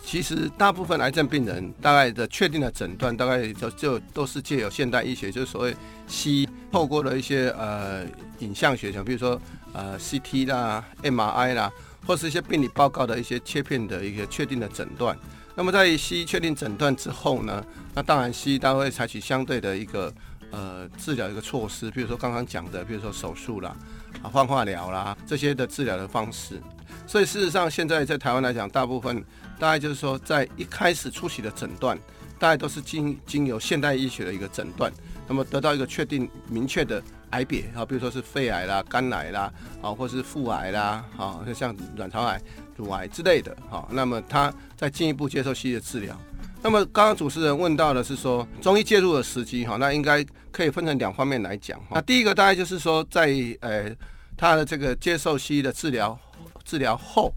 [0.00, 8.06] 其实大部分癌症病人大概的确定的诊断，大概就就都是借由现代医学，就是所谓西透过了一些呃
[8.38, 9.38] 影像学，像比如说
[9.72, 11.72] 呃 CT 啦、MRI 啦，
[12.06, 15.16] 或是一些病理报告的一些切片的一个确定的诊断。
[15.54, 17.64] 那么在西医确定诊断之后呢，
[17.94, 20.12] 那当然西医它会采取相对的一个
[20.50, 23.74] 呃治疗一个措施，比如说刚刚讲的，比如说手术啦、
[24.22, 26.60] 啊放化疗啦这些的治疗的方式。
[27.06, 29.24] 所以事实上现在在台湾来讲，大部分。
[29.60, 31.98] 大概就是说，在一开始初期的诊断，
[32.38, 34.92] 大概都是经经由现代医学的一个诊断，
[35.26, 42.40] 那么得到一个确定明确的癌别啊，比如说是肺癌啦、肝癌啦，啊，或是腹癌啦，啊，像卵巢癌、
[42.76, 46.18] 乳癌之类的，哈，那么他再进一步接受西医的治疗。
[46.62, 51.80] 那么刚刚主持人问到的是说中医介入的时机，哈，那应该可以分成两方面来讲。
[51.90, 53.28] 那第一个大概就是说，在
[53.60, 53.90] 呃
[54.36, 56.18] 他的这个接受西医的治疗
[56.64, 57.32] 治疗后，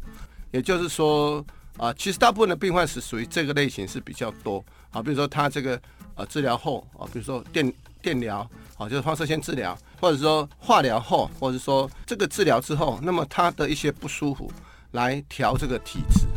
[0.52, 1.46] 也就是说。
[1.78, 5.82] 啊，其实大部分的病患是属于这个类型是比较多啊，比如说他这个
[6.16, 14.52] 呃治疗后啊，比如说电电疗啊，就是放射线治疗，或者说化疗后，或者说这个治疗之后，那么他的一些不舒服
[14.92, 16.28] 来调这个体质。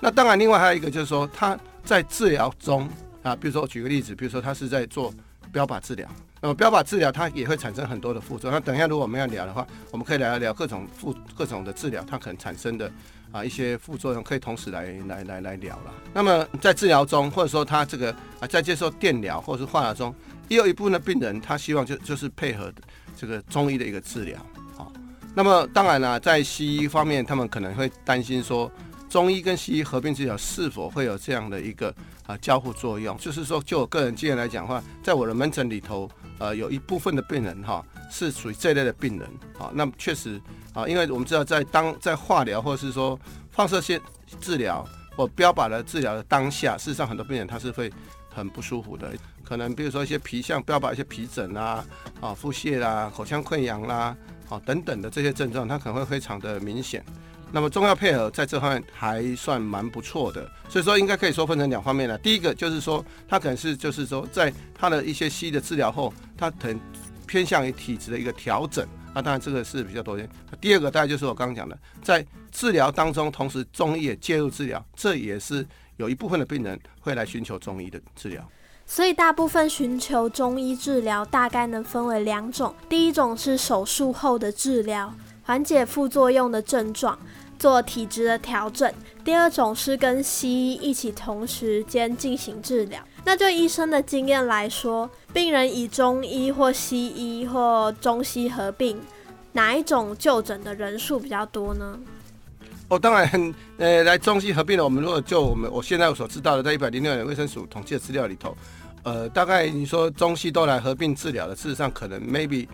[0.00, 2.88] 那当然，另外还有一个就是说他在治疗中
[3.22, 5.12] 啊，比如说我举个例子，比如说他是在做
[5.52, 6.08] 标靶治疗，
[6.42, 8.58] 那么标靶治疗它也会产生很多的副作用。
[8.58, 12.92] 那等一下如果我们要聊的话，我们可以聊一聊各种副各种的治疗它可能产生的。
[13.30, 15.94] 啊，一些副作用可以同时来来来来聊了。
[16.12, 20.14] 那么在治疗中，或者说他这个啊，在接受电疗或者是化疗中，
[20.48, 22.70] 也有一部分的病人他希望就就是配合
[23.16, 24.38] 这个中医的一个治疗。
[24.76, 24.92] 好，
[25.34, 28.70] 那么当然了，在西医方面，他们可能会担心说，
[29.08, 31.94] 中医跟西医合并治疗是否会有这样的一个
[32.26, 33.16] 啊交互作用？
[33.18, 39.28] 就是说，就我个人经验来讲的话，在我的门诊里头，呃，有一部分的病人哈是属于这类的病人。
[39.58, 40.40] 好，那么确实。
[40.74, 43.20] 啊，因为我们知道，在当在化疗或者是说
[43.50, 44.00] 放射线
[44.40, 44.82] 治疗
[45.14, 47.92] 或标靶的治疗的当下，事实上很多病人他是会
[48.30, 49.12] 很不舒服的，
[49.44, 51.84] 可能比如说一些皮像标靶一些皮疹啊、
[52.22, 54.16] 啊腹泻啦、口腔溃疡啦、
[54.48, 57.04] 啊等等的这些症状，它可能会非常的明显。
[57.52, 62.16] 那么中药配合在这方面还算蛮不错的，所以说应该可以说分成两方面了。
[62.18, 66.80] 第一个就是说，它可能是就是说，在它的一些西医的治疗后，它可能
[67.26, 68.86] 偏向于体质的一个调整。
[69.14, 70.26] 那当然，这个是比较多见。
[70.58, 75.66] 第二个，大概就是我刚刚讲的，在治疗当中，同时中医也介入治疗，这也是
[75.98, 78.42] 有一部分的病人会来寻求中医的治疗。
[78.86, 87.18] 所以，大部分寻求中医治疗，大概能分为两种：第一种是手术后的治疗，缓解副作用的症状，
[87.62, 88.90] 做体质的调整；
[89.24, 93.00] 第二种是跟西医一起同时间进行治疗。
[93.24, 99.00] 那就医生的经验来说，病人以中医或西医或中西合并，
[99.52, 101.96] 哪一种就诊的人数比较多呢？
[102.88, 108.56] 哦，当然，呃，来中西合并的，我们如果就我们我现在所知道的，在一百零六年卫生署统计的资料里头，
[109.04, 112.66] 呃，大概你说中西都来合并治疗的，事实上可能 maybe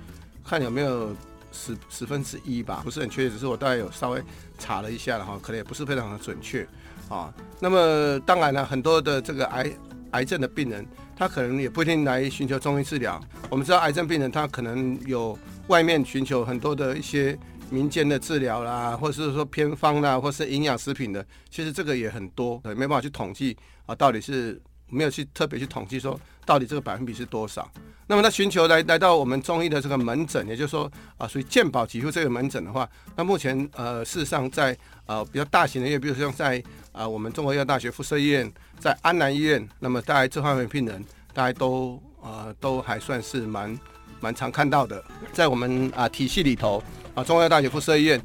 [0.42, 1.14] 看有没有
[1.52, 4.22] 十十分之一吧，不是很确切，只是我大概有稍微
[4.58, 6.66] 查了一下了哈，可能也不是非常的准确
[7.08, 7.32] 啊。
[7.60, 9.72] 那么当然了，很多的这个癌。
[10.12, 13.22] 癌症的病人，他可能也不一定来寻求中医治疗。
[13.50, 17.38] 我们知道，癌症病人他可能有外面寻求很多的一些
[17.68, 21.22] 民间的治疗啦，或者是说偏方啦，或是营养食品的。
[21.50, 26.18] 其实这个也很多，没办法去统计啊，到底是没有去特别去统计说
[26.48, 27.70] 到底这个百分比是多少。
[28.06, 34.74] 那么他寻求来来到我们中医的这个门诊，也就是说啊，属于健保给付这个门诊的话，那目前呃事实上在
[35.04, 43.78] 呃比较大型的医院，比如说像在啊我们中国医药大学附设医院，在安南医院，那么大概这方面病人大概都呃都还算是蛮
[44.20, 46.82] 蛮常看到的，在我们啊体系里头
[47.14, 48.18] 啊中国医药大学附设医院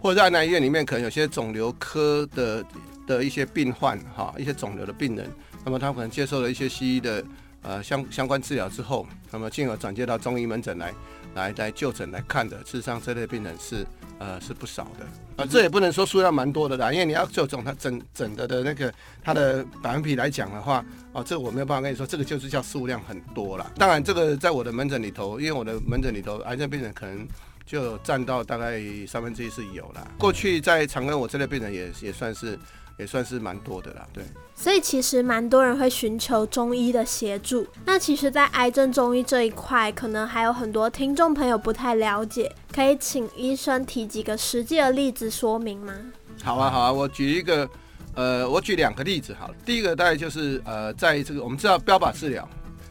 [0.00, 2.64] 或者在安南医院里面，可能有些肿瘤科的
[3.06, 5.30] 的一些病患哈，一些肿瘤的病人，
[5.64, 7.24] 那么他可能接受了一些西医的。
[7.62, 10.94] 呃，相相关治疗之后，那么进而转接到中医门诊来，
[11.34, 13.86] 来来就诊来看的，事实上这类病人是
[14.18, 15.06] 呃是不少的
[15.36, 18.90] 啊，这也不能说数量蛮多的啦，因为你要就总他整整的的那个
[19.22, 20.82] 他的百分比来讲的话，
[21.12, 23.70] 哦，这我没有办法跟你说，这个就是叫数量很多了。
[23.76, 27.28] 当然，这个在我的门诊里头，因为我的门诊里头癌症病人可能
[27.66, 30.10] 就占到大概三分之一是有了。
[30.18, 32.58] 过去在长庚，我这类病人也也算是。
[33.00, 34.22] 也算是蛮多的啦，对。
[34.54, 37.66] 所以其实蛮多人会寻求中医的协助。
[37.86, 45.94] 那其实，在癌症中医这一块，可能还有很多听众朋友不太了解，可以请医生提几个实际的例子说明吗？
[46.42, 47.66] 好啊，好啊，我举一个，
[48.14, 49.54] 呃，我举两个例子好了。
[49.64, 52.46] 第一个大概就是呃，在这个我们知道标靶治疗。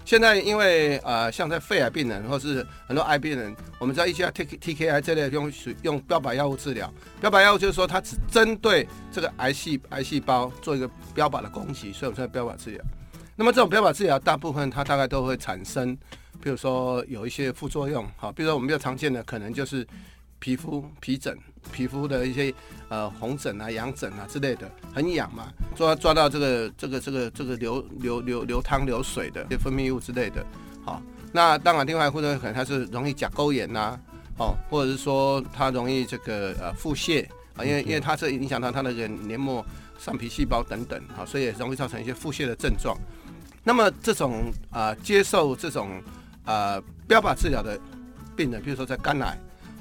[0.09, 5.53] 现在因为呃，像在肺癌病人或是很多癌病人，我们知道一些 T T K I 这类用
[5.83, 6.91] 用标靶药物治疗。
[7.21, 12.83] 标靶药物就是说它只针对这个癌细癌细胞做一个标靶的攻击，所以我们叫标靶治疗。
[13.35, 15.95] 那么这种标靶治疗大部分它大概都会产生，
[16.41, 19.85] 比如说有一些副作用，好，比如说我们比较常见的可能就是
[20.39, 21.37] 皮肤皮疹。
[21.71, 22.53] 皮肤的一些
[22.87, 30.45] 呃红疹啊、痒疹啊之类的，很痒嘛，抓抓到这个这个这个这个流流流流汤流水的分泌物之类的，
[30.83, 31.01] 好，
[31.31, 33.99] 那当然另外或者可能它是容易甲沟炎呐，
[34.37, 39.63] 哦，或者是说它容易这个呃腹泻啊，因为因为它是影响到它那个黏膜
[39.99, 42.97] 上皮细胞等等，好，所以也容易造成一些腹泻的症状。
[43.63, 46.01] 那么这种啊接受这种
[46.45, 47.79] 啊标靶治疗的
[48.35, 49.37] 病人，比如说在肝癌。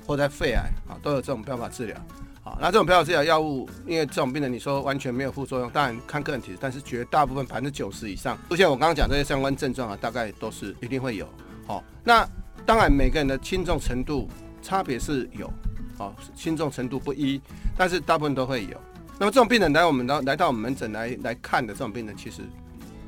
[0.08, 1.94] 或在肺癌啊，都有这种标靶治疗，
[2.42, 11.28] 好，那这种标靶治疗药物，因为这种病人你说完全没有副作用，当然看个人体质，但是绝大部分百分之九十以上出现我刚刚讲这些相关症状啊，大概都是一定会有，
[11.66, 12.26] 好，那
[12.64, 14.26] 当然每个人的轻重程度
[14.62, 15.52] 差别是有，
[15.98, 17.38] 好，轻重程度不一，
[17.76, 18.80] 但是大部分都会有。
[19.18, 22.40] 那么这种病人来我们到来到我们门诊来来看的这种病人其实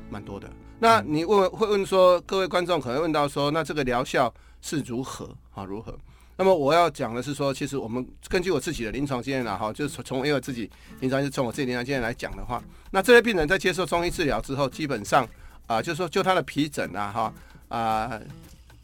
[0.07, 0.47] 蛮多的。
[0.77, 4.31] 那你问会问说，各位观众可能问到说，那这个疗效
[4.61, 5.63] 是如何啊？
[5.63, 5.97] 如何？
[6.37, 10.69] 那么我要讲的是说，其实我们根据我自己的临床经验啊，哈，就是从因为自己
[10.99, 15.27] 临床是从我自己临床经验来讲的话，那这些病人在接受中医治疗之后，基本上
[15.67, 17.33] 啊，就是说就他的皮疹啊，哈
[17.67, 18.21] 啊，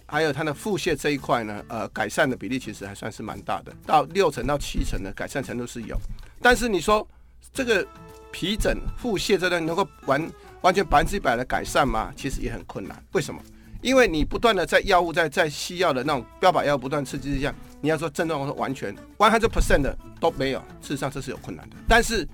[0.05, 5.97] 还有他的腹泻这一块呢，呃，改善的比例其实还算是蛮大的，到六成到七成的改善程度是有。
[6.41, 7.07] 但是你说
[7.51, 7.85] 这个
[8.31, 10.31] 皮疹、腹泻这段能够完
[10.61, 12.13] 完全百分之百的改善吗？
[12.15, 13.03] 其实也很困难。
[13.13, 13.41] 为什么？
[13.87, 21.77] 因为你不断的在药物在在西药的那种标靶药不断刺激之下，你要说症状说完全 one hundred percent 的都没有，事实上这是有困难的。
[21.87, 22.27] 但是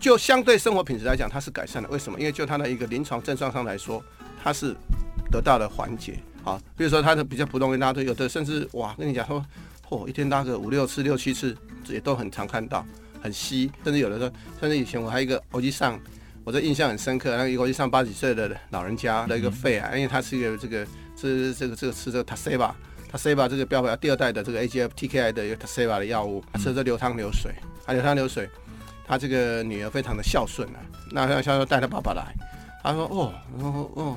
[0.00, 1.88] 就相对生活品质来讲，它是改善的。
[1.90, 2.18] 为什么？
[2.18, 4.02] 因为就它的一个临床症状上来说，
[4.42, 4.74] 它是
[5.30, 6.18] 得到了缓解。
[6.42, 9.40] 好，比如说它的比较普通的拉腿，有的甚至哇，跟你讲说，
[9.88, 12.84] 嚯，一天拉个五六次、六七次，这也都很常看到，
[13.22, 13.70] 很稀。
[13.84, 16.00] 甚至有的时候，甚至以前我还有一个耳机上。
[16.46, 20.86] 我这印象很深刻，那个一个上八几岁的老人家的一个肺癌，因为他是一个这个
[21.16, 27.52] 是这个这个吃这个 Taseba，Taseba 这个标靶第二代的这个 AGF TKI 的一个 Taseba 的药物，吃着流汤流水，
[27.84, 28.48] 还流汤流水，
[29.04, 30.78] 他这个女儿非常的孝顺啊，
[31.10, 32.32] 那像孝顺带他爸爸来，
[32.80, 34.16] 他说哦哦哦，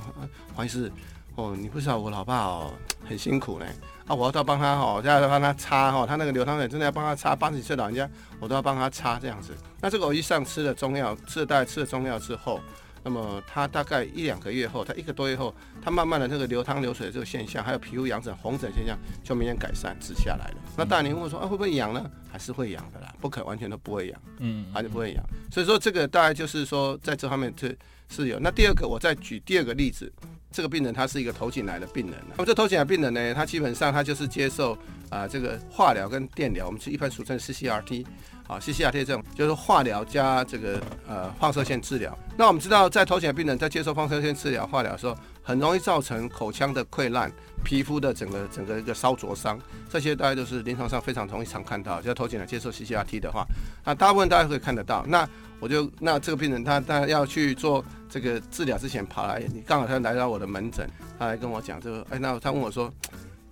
[0.54, 0.92] 黄医师，
[1.34, 2.72] 哦你不知道我老爸哦
[3.08, 3.66] 很辛苦呢。
[4.10, 9.54] 啊，我要到帮他哈，要帮他擦哈，他那个流汤水真的要帮他擦，八十几岁老人家我都要帮他擦这样子。
[9.80, 12.60] 那这个我一上吃了中药，吃了大概吃了中药之后，
[13.04, 20.56] 那么他大概一两个月后，他一个多月后，他慢慢的这个流汤流水的这个现象，还有皮肤痒疹、红疹现象就明显改善止下来了。
[20.76, 22.04] 那当然你问我说啊会不会痒呢？
[22.32, 25.24] 还是会痒的啦，不可完全都不会痒，嗯，还是不会痒。
[25.52, 27.76] 所以说这个大概就是说在这方面这
[28.10, 28.38] 是有。
[28.40, 30.12] 那第二个我再举第二个例子。
[30.52, 34.76] 这个病人他是一个头颈癌的病人，那么这头颈癌病人呢，他基本上他就是接受
[35.08, 38.04] 啊这个化疗跟电疗，我们是一般俗称 CCRT，
[38.48, 42.18] 啊 CCRT 这种就是化疗加这个呃放射线治疗。
[42.36, 47.32] 那我们知道在头颈癌病人在接受放射线治疗化疗的时候，很容易造成口腔的溃烂、
[47.64, 52.02] 皮肤的整个整个一个烧灼伤，这些大家都是临床上非常容易常看到。
[52.02, 53.46] 就头颈癌接受 CCRT 的话，
[53.86, 55.06] 那大部分大家会看得到。
[55.08, 55.30] 那
[55.60, 60.90] 我就那这个病人他他要去做这个治疗之前跑来，你刚好他来到我的门诊，
[61.20, 62.92] 他来跟我讲这个，哎，那他问我说，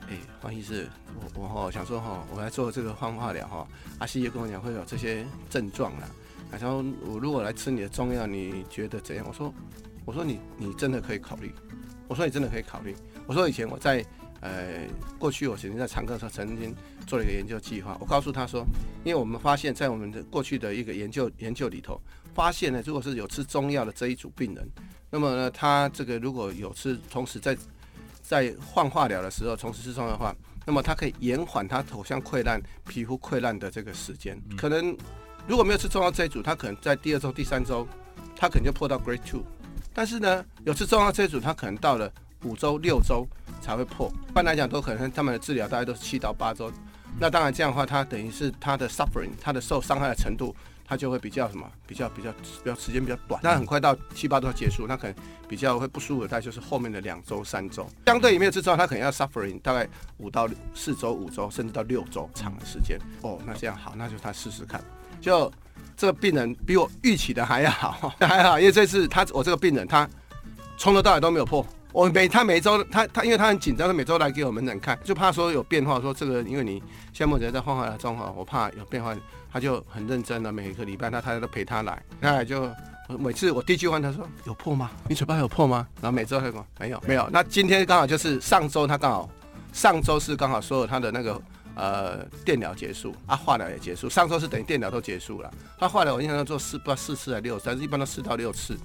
[0.10, 0.90] 哎，黄医师，
[1.36, 3.68] 我我哈想说哈，我来做这个放化疗哈，
[4.00, 6.10] 阿西也跟我讲会有这些症状啦，
[6.52, 9.24] 他说我如果来吃你的中药，你觉得怎样？
[9.28, 9.54] 我说
[10.06, 11.54] 我说你你真的可以考虑，
[12.08, 12.96] 我说你真的可以考虑。
[13.28, 14.04] 我说以前我在
[14.40, 14.88] 呃
[15.20, 16.74] 过去我曾经在长庚的时候曾经
[17.06, 18.66] 做了一个研究计划，我告诉他说，
[19.04, 22.02] 因为我们发现，在我们的过去的一个研究研究里头，
[22.38, 24.70] 发现呢，如果是有吃中药的这一组病人，
[25.10, 27.58] 那么呢，他这个如果有吃，同时在
[28.22, 34.40] 在换化疗的时候同时吃中药的话，那么它可以延缓他头腔溃烂、皮肤溃烂的这个时间。
[34.56, 34.96] 可能
[35.48, 37.88] 如果没有吃中药这一组，他可能在第二周、第三周，
[38.36, 39.44] 他可能就破到 Grade Two。
[39.92, 42.12] 但是呢，有吃中药这一组，他可能到了
[42.44, 43.28] 五周、六周
[43.62, 44.12] 才会破。
[44.30, 46.72] 一般来讲，都可能他们的治疗大概都是七到八周。
[47.20, 50.56] 那当然这样的话，他等于是他的 suffering，他的受伤害的程度，
[50.88, 51.70] 他就会比较什么？
[51.86, 53.40] 比较比较比较时间比较短。
[53.44, 55.16] 那很快到七八周结束，那可能
[55.48, 57.86] 比较会不舒服的，大概就是后面的两周、三周。
[58.06, 62.98] 相对于没有吃中药，他可能要 suffering 大概五到四周、五周，甚至到六周长的时间。
[63.22, 64.82] 哦，那这样好，那就他试试看。
[65.20, 65.52] 就
[65.98, 70.10] 这个病人比我预期的还要好，还好，因为这次他我这个病人他
[70.78, 71.66] 从头到尾都没有破。
[71.94, 76.80] 我每他每周他他因为他很紧张，他每周来给我门诊看，就怕说有变化，说这个因为你
[77.12, 79.16] 现在目前在换化疗中哈，我怕有变化，
[79.52, 82.70] 他就很认真的每一个礼拜他他都陪他来，他就
[83.18, 84.92] 每次我第一句问他说有破吗？
[85.08, 85.88] 你嘴巴有破吗？
[86.02, 87.28] 然后每周他说没有没有。
[87.32, 89.30] 那今天刚好就是上周他刚好
[89.74, 91.42] 上周是刚好所有他的那个
[91.74, 98.78] 呃电疗结束啊，化疗也结束，上周是等于电疗都结束了，他化疗我印象中做四不知道四次还是六次，但是一般都四到六次。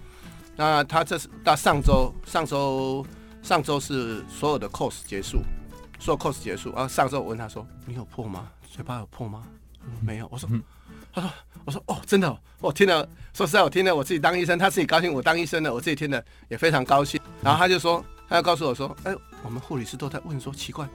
[0.55, 3.05] 那他这是到上周，上周
[3.43, 5.43] 上周是所有的 course 结束，
[5.99, 6.71] 所有 course 结束。
[6.73, 8.49] 然后上周我问他说：“你有破吗？
[8.71, 9.43] 嘴巴有破吗？”
[10.01, 10.29] 没有。
[10.31, 10.49] 我说
[11.13, 11.31] ：“他说
[11.65, 17.21] 我说哦，真的，我听了，说实在，我听了，我自己当医生，他自己高兴，我当医生的，我自己听了也非常高兴。
[17.43, 20.87] 然后他就说，他就告诉我说：，哎，我们护理师都在问说，奇怪，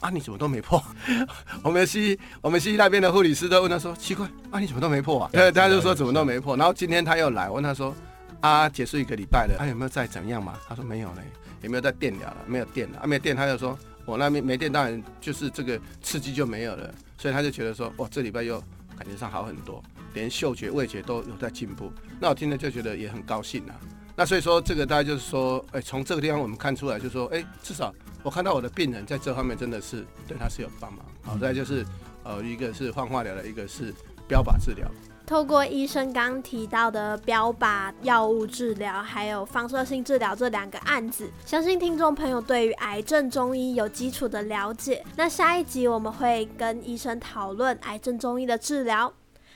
[0.00, 0.82] 啊，你怎么都没破？
[1.62, 5.30] 我们西医，我们西医那边的护理师都问他说，奇怪，啊，你怎么都没破啊？
[5.32, 6.56] 对，他就说怎么都没破。
[6.56, 7.94] 然后今天他又来问他说。
[8.42, 10.58] 啊，结束一个礼拜了，他有没有再怎样嘛？
[10.68, 11.22] 他说没有嘞，
[11.62, 12.38] 有没有在电疗了？
[12.46, 18.60] 没有电了，啊，没有电，他就说我那边没电，当然就是这个刺激就没有了，所以他就觉得说，哇，这礼拜又
[18.98, 19.82] 感觉上好很多，
[20.12, 21.92] 连嗅觉、味觉都有在进步。
[22.20, 23.78] 那我听了就觉得也很高兴啊。
[24.16, 31.06] 那所以说这个大家就是说，哎，从这个地方我们看出来，就是说，哎，至少我看到我的病人在这方面真的是对他是有帮忙。
[31.22, 31.86] 好，再就是
[32.24, 33.94] 呃，一个是换化疗的，一个是
[34.26, 34.90] 标靶治疗。
[35.32, 45.02] 透过医生刚提到的标靶药物治疗，还有放射性治疗这两个案子，相信听众朋友对于癌症中医有基础的了解。
[45.16, 49.10] 那下一集我们会跟医生讨论癌症中医的治疗。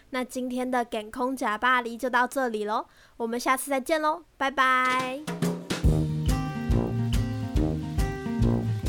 [0.08, 2.86] 那今天的健空假巴黎就到这里喽，
[3.18, 5.20] 我们下次再见喽，拜拜。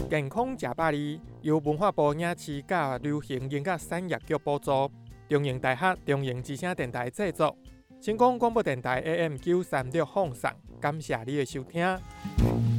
[0.10, 4.90] 健康假巴黎由文化部影视甲流行音乐产业局补助。
[5.28, 7.58] 中营大学中营之声电台制作，
[8.02, 10.50] 成功广播电台 AM 九三六放送，
[10.80, 12.77] 感谢你的收听。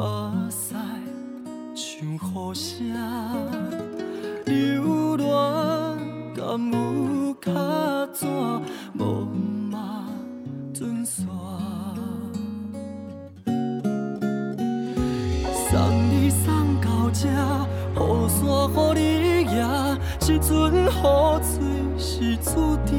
[0.00, 0.06] 目
[0.48, 0.74] 屎
[1.74, 2.88] 像雨声，
[4.46, 5.28] 柔恋
[6.34, 6.40] 甘
[6.72, 7.50] 有卡
[8.14, 8.24] 纸
[8.98, 9.28] 无
[9.70, 10.06] 嘛
[10.72, 11.26] 断线。
[15.68, 15.70] 送
[16.08, 16.48] 你送
[16.80, 17.28] 到这，
[17.94, 18.38] 雨伞
[18.72, 19.44] 给你。
[19.52, 19.60] 拿，
[20.22, 20.88] 一阵雨
[21.42, 21.52] 水
[21.98, 22.48] 是注
[22.86, 22.90] 定，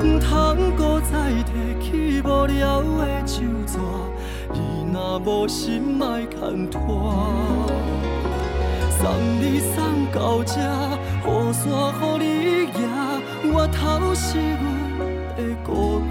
[0.00, 0.30] 毋通
[0.78, 1.12] 搁再
[1.42, 1.52] 提
[1.82, 3.27] 起无聊的。
[5.24, 6.80] 无心爱牵拖。
[8.98, 9.06] 送
[9.40, 9.76] 你送
[10.12, 10.58] 到这，
[11.24, 11.64] 雨伞
[12.18, 12.26] 予你
[12.82, 12.84] 拿，
[13.54, 13.78] 我头
[14.14, 14.60] 是阮
[15.36, 15.68] 的孤
[16.08, 16.10] 单。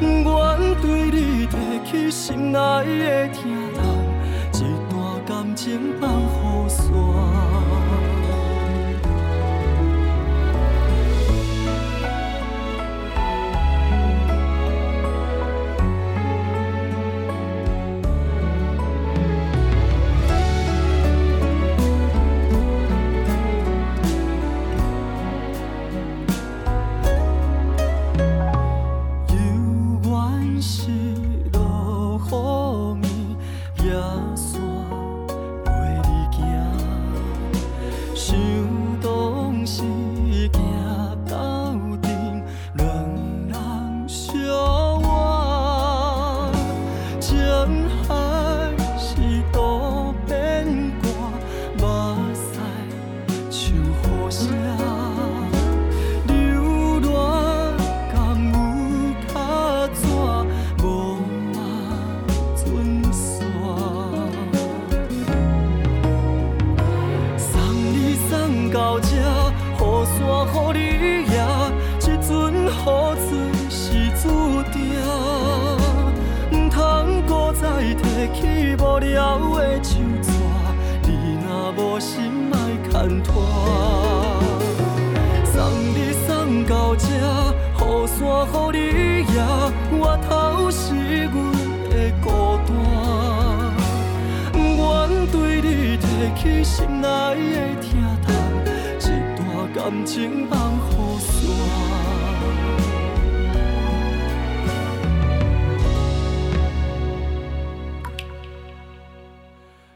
[0.00, 0.04] 不
[0.38, 0.40] 愿
[0.80, 1.52] 对你提
[1.84, 3.40] 起心内的疼
[3.74, 3.78] 痛，
[4.54, 4.56] 一
[4.88, 4.92] 段
[5.26, 5.60] 感情
[6.00, 6.51] 放。
[100.12, 101.30] 情放雨伞。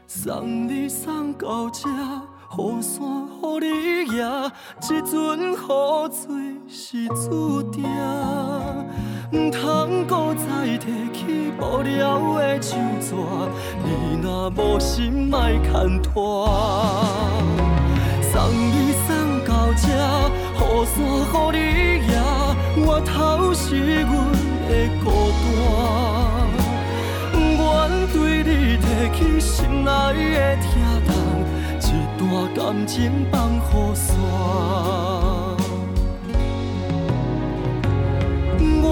[0.07, 1.87] 送你送到这，
[2.57, 3.05] 雨伞
[3.61, 4.25] 予你也，
[4.81, 5.55] 这阵雨
[6.11, 6.25] 水
[6.67, 7.83] 是注定。
[9.31, 13.13] 毋通搁再提起无聊的手纸，
[13.83, 16.49] 你若无心莫牵拖。
[18.33, 18.86] 送你
[19.77, 19.85] 送到这，
[20.57, 21.57] 雨伞予你
[22.07, 22.11] 也，
[22.83, 23.65] 我头是
[24.01, 24.11] 阮
[24.67, 24.71] 的
[25.03, 25.45] 孤单。
[27.37, 27.65] 愿
[28.11, 29.49] 对你提起心
[29.83, 29.89] 内
[30.33, 30.65] 的疼
[31.05, 31.09] 痛，
[31.79, 31.85] 一
[32.17, 32.21] 段
[32.55, 32.57] 感
[32.87, 32.95] 情
[33.31, 33.61] 放雨
[33.93, 34.05] 伞。
[38.59, 38.85] 愿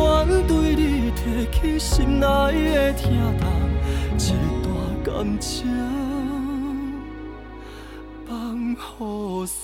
[0.47, 0.81] 对你
[1.11, 1.19] 提
[1.51, 2.25] 起心内
[2.73, 3.03] 的疼
[3.39, 3.43] 痛，
[4.17, 4.21] 一
[4.63, 4.65] 段
[5.03, 5.09] 感
[5.39, 5.49] 情
[8.27, 8.33] 放
[8.71, 9.63] 雨伞。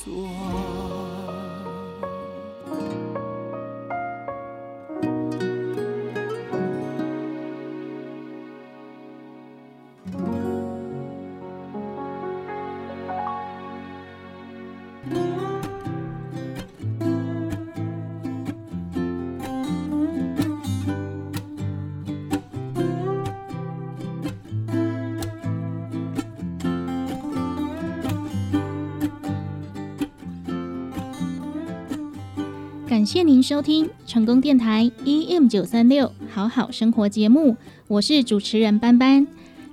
[33.02, 39.26] 感谢您收听成功电台 EM 九三六好好生活节目，我是主持人班班。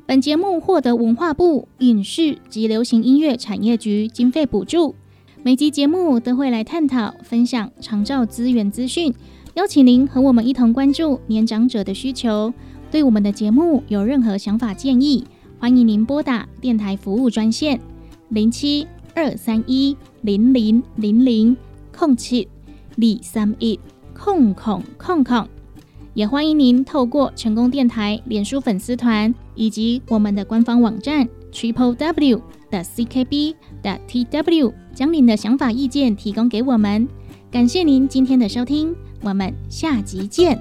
[0.07, 4.95] 本节目获得文化部影视及流行音乐产业局经费补助，
[5.43, 9.13] 每集节目都会来探讨、分享长照资源资讯，
[9.53, 12.55] 邀请您和我们一同关注年长者的需求。
[12.91, 15.23] 对我们的节目有任何想法建议，
[15.59, 17.79] 欢迎您拨打电台服务专线
[18.31, 21.55] 零七二三一零零零零
[21.95, 22.49] 空七。
[22.99, 23.79] 李三一
[24.13, 25.47] 空空空空，
[26.15, 37.07] 也欢迎您透过成功电台脸书粉丝团以及我们的官方网站 triple w 的 ckb 的 tw，将您的想法意见提供给我们。
[37.53, 38.93] 感谢您今天的收听，
[39.23, 40.59] 我们下集见。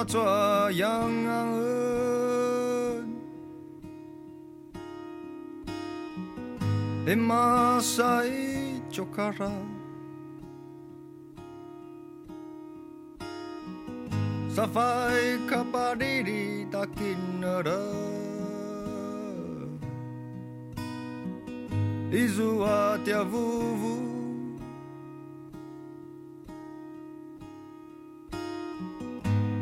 [0.00, 1.60] 抓抓样恩，
[7.04, 8.00] 的马赛
[8.90, 9.50] 就卡拉。
[14.50, 17.80] Safai kapadiri takinara
[22.10, 24.09] Izua tia vuvu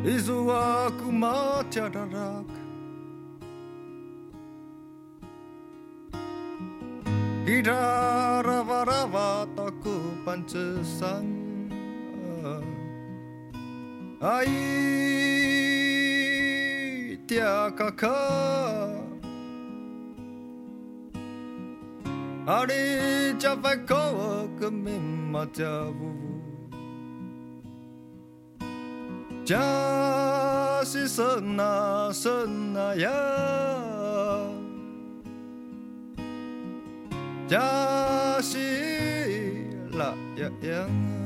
[0.09, 2.49] Izuwa kumatjadarak
[7.45, 9.95] Hidarava-rava taku
[10.25, 11.25] pancesan.
[14.21, 14.53] Ai
[17.27, 18.17] tia kaka
[22.57, 22.83] Ari
[23.41, 24.03] chapeko
[24.57, 26.28] kemimatavu
[29.49, 33.09] 加西森啊森啊呀，
[37.47, 38.59] 加西
[39.93, 41.18] 啦呀呀。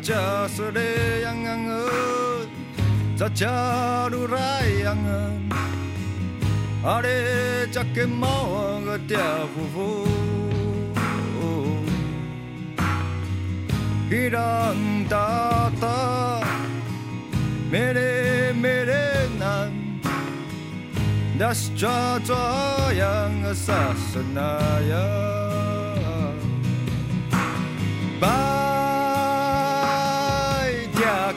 [0.00, 2.48] Za cha sere yang angen
[3.20, 5.52] Za cha lu rai angen
[6.82, 9.88] Are cha ke mau ga tia fu fu
[14.08, 16.40] Hirang ta ta
[17.70, 20.00] Mere mere nan
[21.36, 25.29] Das cha cha yang sa sanaya Bye,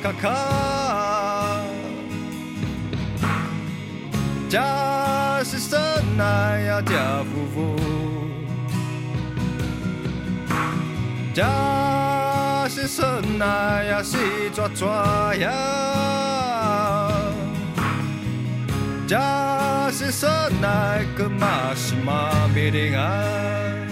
[0.03, 0.27] 卡卡，
[4.49, 4.59] 这
[5.45, 5.79] 是生
[6.17, 7.79] 来呀，家夫妇，
[11.33, 11.41] 这
[12.67, 14.17] 是生来呀，是
[14.53, 15.49] 抓抓呀，
[19.07, 19.17] 这
[19.93, 20.29] 是生
[20.61, 23.82] 来个嘛是嘛别的个。